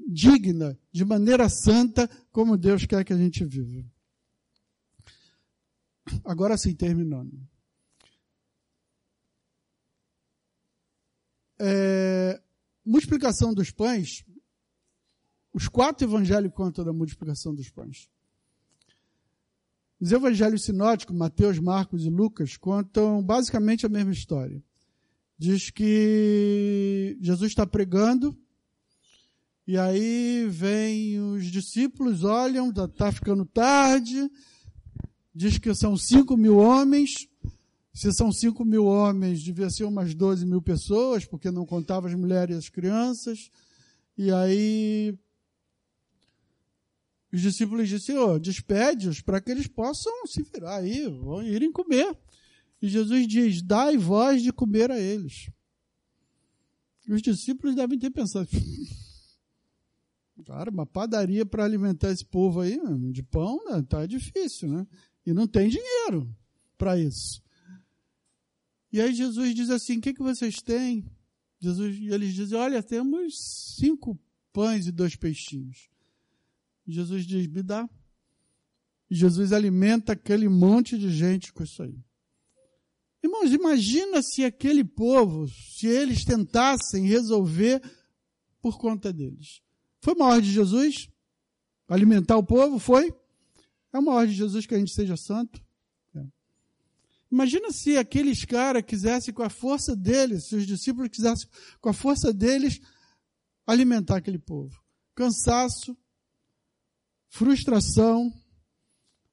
digna, 0.00 0.76
de 0.90 1.04
maneira 1.04 1.48
santa, 1.48 2.10
como 2.32 2.58
Deus 2.58 2.84
quer 2.84 3.04
que 3.04 3.12
a 3.12 3.16
gente 3.16 3.44
viva. 3.44 3.88
Agora 6.24 6.58
sim, 6.58 6.74
terminando. 6.74 7.40
É, 11.56 12.42
multiplicação 12.84 13.54
dos 13.54 13.70
pães, 13.70 14.24
os 15.52 15.68
quatro 15.68 16.04
evangelhos 16.04 16.52
contam 16.52 16.84
da 16.84 16.92
multiplicação 16.92 17.54
dos 17.54 17.70
pães. 17.70 18.10
Os 20.00 20.10
evangelhos 20.10 20.64
sinóticos, 20.64 21.16
Mateus, 21.16 21.60
Marcos 21.60 22.04
e 22.04 22.10
Lucas, 22.10 22.56
contam 22.56 23.22
basicamente 23.22 23.86
a 23.86 23.88
mesma 23.88 24.10
história. 24.10 24.60
Diz 25.38 25.70
que 25.70 27.16
Jesus 27.20 27.52
está 27.52 27.64
pregando 27.64 28.36
e 29.66 29.78
aí 29.78 30.46
vem 30.48 31.18
os 31.20 31.46
discípulos, 31.46 32.22
olham, 32.22 32.70
está 32.70 33.10
ficando 33.10 33.46
tarde, 33.46 34.30
diz 35.34 35.58
que 35.58 35.74
são 35.74 35.96
5 35.96 36.36
mil 36.36 36.56
homens. 36.58 37.26
Se 37.92 38.12
são 38.12 38.32
5 38.32 38.64
mil 38.64 38.84
homens, 38.84 39.42
devia 39.42 39.70
ser 39.70 39.84
umas 39.84 40.14
12 40.14 40.44
mil 40.44 40.60
pessoas, 40.60 41.24
porque 41.24 41.50
não 41.50 41.64
contava 41.64 42.08
as 42.08 42.14
mulheres 42.14 42.56
e 42.56 42.58
as 42.58 42.68
crianças. 42.68 43.50
E 44.18 44.30
aí 44.30 45.16
os 47.32 47.40
discípulos 47.40 47.88
disseram, 47.88 48.34
oh, 48.34 48.38
despede-os 48.38 49.20
para 49.20 49.40
que 49.40 49.50
eles 49.50 49.66
possam 49.66 50.12
se 50.26 50.42
virar 50.42 50.76
aí, 50.76 51.08
vão 51.08 51.42
irem 51.42 51.72
comer. 51.72 52.16
E 52.80 52.88
Jesus 52.88 53.26
diz, 53.26 53.62
dai 53.62 53.96
voz 53.96 54.42
de 54.42 54.52
comer 54.52 54.90
a 54.90 55.00
eles. 55.00 55.50
E 57.06 57.12
os 57.12 57.20
discípulos 57.20 57.74
devem 57.74 57.98
ter 57.98 58.10
pensado, 58.10 58.48
Cara, 60.42 60.70
uma 60.70 60.84
padaria 60.84 61.46
para 61.46 61.64
alimentar 61.64 62.10
esse 62.10 62.24
povo 62.24 62.60
aí, 62.60 62.78
de 63.12 63.22
pão, 63.22 63.64
né, 63.66 63.82
tá 63.88 64.04
difícil, 64.04 64.68
né? 64.68 64.86
E 65.24 65.32
não 65.32 65.46
tem 65.46 65.68
dinheiro 65.68 66.28
para 66.76 66.98
isso. 66.98 67.42
E 68.92 69.00
aí 69.00 69.14
Jesus 69.14 69.54
diz 69.54 69.70
assim: 69.70 69.98
o 69.98 70.00
que, 70.00 70.12
que 70.12 70.22
vocês 70.22 70.56
têm? 70.56 71.04
Jesus, 71.60 71.96
eles 72.00 72.34
dizem: 72.34 72.58
olha, 72.58 72.82
temos 72.82 73.34
cinco 73.76 74.18
pães 74.52 74.86
e 74.86 74.92
dois 74.92 75.16
peixinhos. 75.16 75.88
Jesus 76.86 77.26
diz: 77.26 77.46
me 77.46 77.62
dá. 77.62 77.88
E 79.10 79.14
Jesus 79.14 79.52
alimenta 79.52 80.12
aquele 80.12 80.48
monte 80.48 80.98
de 80.98 81.10
gente 81.10 81.52
com 81.52 81.62
isso 81.62 81.82
aí. 81.82 81.98
Irmãos, 83.22 83.52
imagina 83.52 84.22
se 84.22 84.44
aquele 84.44 84.84
povo, 84.84 85.48
se 85.48 85.86
eles 85.86 86.24
tentassem 86.24 87.06
resolver 87.06 87.82
por 88.60 88.78
conta 88.78 89.12
deles. 89.12 89.63
Foi 90.04 90.12
uma 90.12 90.26
ordem 90.26 90.42
de 90.42 90.52
Jesus? 90.52 91.08
Alimentar 91.88 92.36
o 92.36 92.44
povo? 92.44 92.78
Foi? 92.78 93.10
É 93.90 93.98
uma 93.98 94.12
ordem 94.12 94.32
de 94.32 94.36
Jesus 94.36 94.66
que 94.66 94.74
a 94.74 94.78
gente 94.78 94.92
seja 94.92 95.16
santo? 95.16 95.64
É. 96.14 96.22
Imagina 97.32 97.72
se 97.72 97.96
aqueles 97.96 98.44
caras 98.44 98.82
quisessem, 98.82 99.32
com 99.32 99.42
a 99.42 99.48
força 99.48 99.96
deles, 99.96 100.44
se 100.44 100.56
os 100.56 100.66
discípulos 100.66 101.08
quisessem, 101.08 101.48
com 101.80 101.88
a 101.88 101.94
força 101.94 102.34
deles, 102.34 102.82
alimentar 103.66 104.16
aquele 104.16 104.38
povo. 104.38 104.78
Cansaço, 105.14 105.96
frustração, 107.30 108.30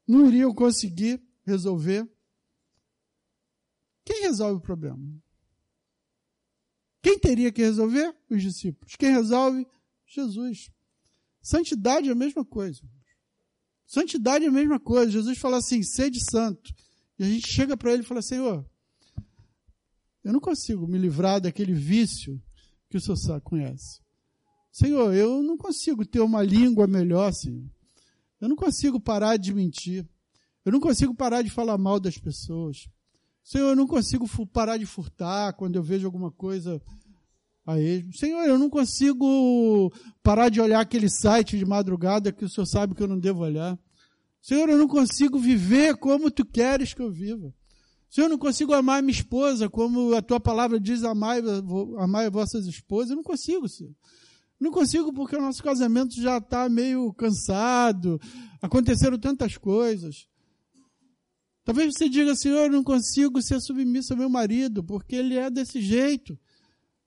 não 0.08 0.26
iriam 0.26 0.56
conseguir 0.56 1.22
resolver. 1.46 2.10
Quem 4.06 4.22
resolve 4.22 4.60
o 4.60 4.62
problema? 4.62 5.22
Quem 7.02 7.20
teria 7.20 7.52
que 7.52 7.62
resolver? 7.62 8.16
Os 8.30 8.42
discípulos. 8.42 8.96
Quem 8.96 9.12
resolve? 9.12 9.68
Jesus. 10.12 10.70
Santidade 11.42 12.10
é 12.10 12.12
a 12.12 12.16
mesma 12.16 12.44
coisa. 12.44 12.82
Santidade 13.86 14.46
é 14.46 14.48
a 14.50 14.52
mesma 14.52 14.80
coisa. 14.80 15.12
Jesus 15.12 15.38
fala 15.38 15.58
assim: 15.58 15.82
sede 15.82 16.20
santo. 16.30 16.74
E 17.18 17.24
a 17.24 17.28
gente 17.28 17.48
chega 17.48 17.78
para 17.78 17.94
ele 17.94 18.04
e 18.04 18.06
fala: 18.06 18.22
Senhor, 18.22 18.70
eu 20.24 20.34
não 20.34 20.40
consigo 20.40 20.88
me 20.88 20.98
livrar 20.98 21.40
daquele 21.40 21.74
vício 21.74 22.42
que 22.90 22.98
o 22.98 23.02
Senhor 23.02 23.42
conhece. 23.42 24.02
Senhor, 24.72 25.14
eu 25.14 25.42
não 25.42 25.58
consigo 25.58 26.06
ter 26.06 26.20
uma 26.20 26.44
língua 26.44 26.88
melhor, 26.88 27.34
Senhor. 27.34 27.64
Eu 28.40 28.50
não 28.50 28.56
consigo 28.56 29.00
parar 29.00 29.38
de 29.38 29.54
mentir. 29.54 30.08
Eu 30.64 30.72
não 30.72 30.80
consigo 30.80 31.16
parar 31.16 31.42
de 31.42 31.50
falar 31.50 31.78
mal 31.78 32.00
das 32.00 32.18
pessoas. 32.18 32.88
Senhor, 33.44 33.70
eu 33.70 33.76
não 33.76 33.88
consigo 33.88 34.28
parar 34.48 34.78
de 34.78 34.86
furtar 34.86 35.54
quando 35.54 35.76
eu 35.76 35.84
vejo 35.84 36.06
alguma 36.06 36.32
coisa 36.32 36.82
a 37.66 37.80
esmo. 37.80 38.14
Senhor, 38.14 38.44
eu 38.46 38.58
não 38.58 38.70
consigo 38.70 39.92
parar 40.24 40.50
de 40.50 40.60
olhar 40.60 40.80
aquele 40.80 41.10
site 41.10 41.58
de 41.58 41.66
madrugada 41.66 42.32
que 42.32 42.46
o 42.46 42.50
Senhor 42.50 42.66
sabe 42.66 42.96
que 42.96 43.04
eu 43.04 43.08
não 43.08 43.20
devo 43.20 43.42
olhar. 43.42 43.78
Senhor, 44.42 44.68
eu 44.70 44.78
não 44.78 44.88
consigo 44.88 45.38
viver 45.38 45.96
como 45.98 46.32
tu 46.32 46.44
queres 46.44 46.94
que 46.94 47.02
eu 47.02 47.12
viva. 47.12 47.54
Senhor, 48.10 48.26
eu 48.26 48.32
não 48.32 48.38
consigo 48.38 48.74
amar 48.74 49.02
minha 49.02 49.14
esposa 49.14 49.70
como 49.70 50.14
a 50.16 50.22
tua 50.22 50.40
palavra 50.40 50.80
diz, 50.80 51.04
amai, 51.04 51.42
amai 51.98 52.30
vossas 52.30 52.66
esposas. 52.66 53.12
Eu 53.12 53.18
não 53.18 53.24
consigo, 53.24 53.70
Senhor. 53.70 53.94
Não 54.60 54.70
consigo 54.70 55.14
porque 55.14 55.36
o 55.36 55.42
nosso 55.42 55.64
casamento 55.64 56.20
já 56.22 56.38
está 56.38 56.68
meio 56.68 57.14
cansado. 57.14 58.20
Aconteceram 58.62 59.18
tantas 59.18 59.58
coisas. 59.58 60.28
Talvez 61.64 61.94
você 61.94 62.10
diga, 62.10 62.36
Senhor, 62.36 62.66
eu 62.66 62.72
não 62.72 62.84
consigo 62.84 63.42
ser 63.42 63.62
submisso 63.62 64.14
ao 64.14 64.20
meu 64.20 64.30
marido, 64.30 64.84
porque 64.84 65.16
ele 65.16 65.38
é 65.38 65.50
desse 65.50 65.82
jeito. 65.82 66.38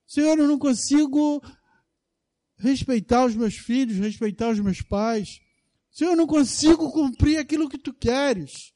Senhor, 0.07 0.37
eu 0.37 0.47
não 0.47 0.59
consigo 0.59 1.41
respeitar 2.57 3.25
os 3.25 3.35
meus 3.35 3.55
filhos, 3.55 3.97
respeitar 3.97 4.49
os 4.49 4.59
meus 4.59 4.81
pais. 4.81 5.41
Senhor, 5.91 6.11
eu 6.11 6.17
não 6.17 6.27
consigo 6.27 6.91
cumprir 6.91 7.37
aquilo 7.37 7.69
que 7.69 7.77
tu 7.77 7.93
queres. 7.93 8.73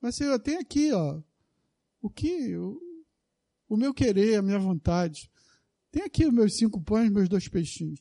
Mas, 0.00 0.16
Senhor, 0.16 0.38
tem 0.38 0.56
aqui, 0.56 0.92
ó, 0.92 1.22
o 2.02 2.10
que, 2.10 2.54
o, 2.56 3.76
meu 3.76 3.94
querer, 3.94 4.36
a 4.36 4.42
minha 4.42 4.58
vontade. 4.58 5.30
Tem 5.90 6.02
aqui 6.02 6.26
os 6.26 6.32
meus 6.32 6.56
cinco 6.56 6.80
pães, 6.82 7.10
meus 7.10 7.28
dois 7.28 7.48
peixinhos. 7.48 8.00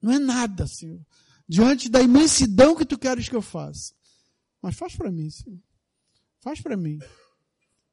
Não 0.00 0.12
é 0.12 0.18
nada, 0.18 0.66
Senhor. 0.66 1.04
Diante 1.48 1.88
da 1.88 2.00
imensidão 2.00 2.76
que 2.76 2.84
tu 2.84 2.96
queres 2.96 3.28
que 3.28 3.34
eu 3.34 3.42
faça. 3.42 3.94
Mas 4.62 4.76
faz 4.76 4.94
para 4.94 5.10
mim, 5.10 5.28
Senhor. 5.30 5.58
Faz 6.40 6.60
para 6.60 6.76
mim. 6.76 6.98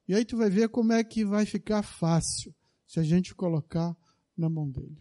E 0.07 0.13
aí 0.13 0.23
tu 0.23 0.37
vai 0.37 0.49
ver 0.49 0.69
como 0.69 0.93
é 0.93 1.03
que 1.03 1.25
vai 1.25 1.45
ficar 1.45 1.81
fácil 1.81 2.53
se 2.87 2.99
a 2.99 3.03
gente 3.03 3.33
colocar 3.33 3.95
na 4.37 4.49
mão 4.49 4.69
dele. 4.69 4.97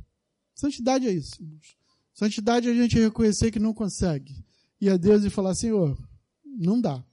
Santidade 0.54 1.06
é 1.06 1.12
isso, 1.12 1.42
irmãos. 1.42 1.76
Santidade 2.14 2.68
é 2.68 2.72
a 2.72 2.74
gente 2.74 2.98
reconhecer 2.98 3.50
que 3.50 3.58
não 3.58 3.74
consegue. 3.74 4.44
E 4.80 4.88
a 4.88 4.96
Deus 4.96 5.24
e 5.24 5.30
falar, 5.30 5.54
Senhor, 5.54 5.98
não 6.44 6.80
dá. 6.80 7.04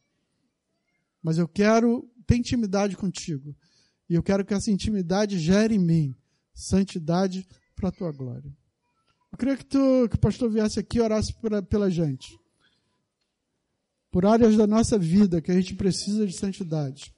Mas 1.21 1.37
eu 1.37 1.47
quero 1.47 2.09
ter 2.25 2.37
intimidade 2.37 2.95
contigo. 2.95 3.55
E 4.09 4.13
eu 4.13 4.23
quero 4.23 4.45
que 4.45 4.53
essa 4.53 4.71
intimidade 4.71 5.39
gere 5.39 5.75
em 5.75 5.79
mim 5.79 6.15
santidade 6.53 7.47
para 7.75 7.89
a 7.89 7.91
tua 7.91 8.11
glória. 8.11 8.55
Eu 9.31 9.37
queria 9.37 9.57
que, 9.57 9.65
tu, 9.65 10.07
que 10.09 10.15
o 10.15 10.19
pastor 10.19 10.49
viesse 10.51 10.79
aqui 10.79 10.97
e 10.97 11.01
orasse 11.01 11.33
pela, 11.41 11.61
pela 11.61 11.89
gente. 11.89 12.37
Por 14.11 14.25
áreas 14.25 14.55
da 14.55 14.67
nossa 14.67 14.99
vida 14.99 15.41
que 15.41 15.51
a 15.51 15.55
gente 15.55 15.75
precisa 15.75 16.27
de 16.27 16.33
santidade 16.33 17.13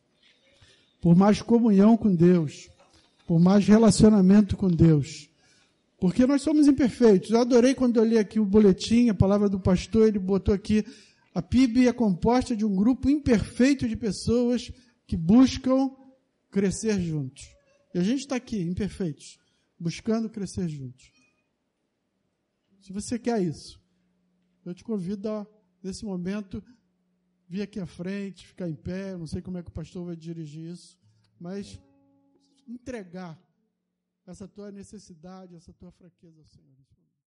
por 1.03 1.17
mais 1.17 1.41
comunhão 1.41 1.97
com 1.97 2.15
Deus, 2.15 2.69
por 3.27 3.37
mais 3.37 3.67
relacionamento 3.67 4.55
com 4.55 4.69
Deus. 4.69 5.29
Porque 5.99 6.25
nós 6.25 6.41
somos 6.41 6.65
imperfeitos. 6.65 7.29
Eu 7.29 7.41
adorei 7.41 7.75
quando 7.75 7.97
eu 7.97 8.05
li 8.05 8.17
aqui 8.17 8.39
o 8.39 8.45
boletim, 8.45 9.09
a 9.09 9.13
palavra 9.13 9.49
do 9.49 9.59
pastor, 9.59 10.07
ele 10.07 10.17
botou 10.17 10.55
aqui, 10.55 10.85
a 11.35 11.41
PIB 11.41 11.89
é 11.89 11.93
composta 11.93 12.55
de 12.55 12.63
um 12.63 12.73
grupo 12.73 13.09
imperfeito 13.09 13.85
de 13.85 13.97
pessoas 13.97 14.71
que 15.05 15.17
buscam 15.17 15.91
crescer 16.49 16.97
juntos. 17.01 17.49
E 17.93 17.99
a 17.99 18.01
gente 18.01 18.21
está 18.21 18.37
aqui, 18.37 18.61
imperfeitos, 18.61 19.37
buscando 19.77 20.29
crescer 20.29 20.69
juntos. 20.69 21.11
Se 22.79 22.93
você 22.93 23.19
quer 23.19 23.41
isso, 23.41 23.77
eu 24.65 24.73
te 24.73 24.85
convido 24.85 25.27
a, 25.27 25.45
nesse 25.83 26.05
momento, 26.05 26.63
vir 27.53 27.61
aqui 27.61 27.79
à 27.79 27.85
frente, 27.85 28.47
ficar 28.47 28.67
em 28.67 28.73
pé, 28.73 29.15
não 29.15 29.27
sei 29.27 29.39
como 29.39 29.59
é 29.59 29.61
que 29.61 29.69
o 29.69 29.71
pastor 29.71 30.03
vai 30.03 30.15
dirigir 30.15 30.71
isso, 30.71 30.97
mas 31.39 31.79
entregar 32.67 33.39
essa 34.25 34.47
tua 34.47 34.71
necessidade, 34.71 35.55
essa 35.55 35.71
tua 35.71 35.91
fraqueza 35.91 36.39
ao 36.39 36.47
Senhor. 36.47 36.83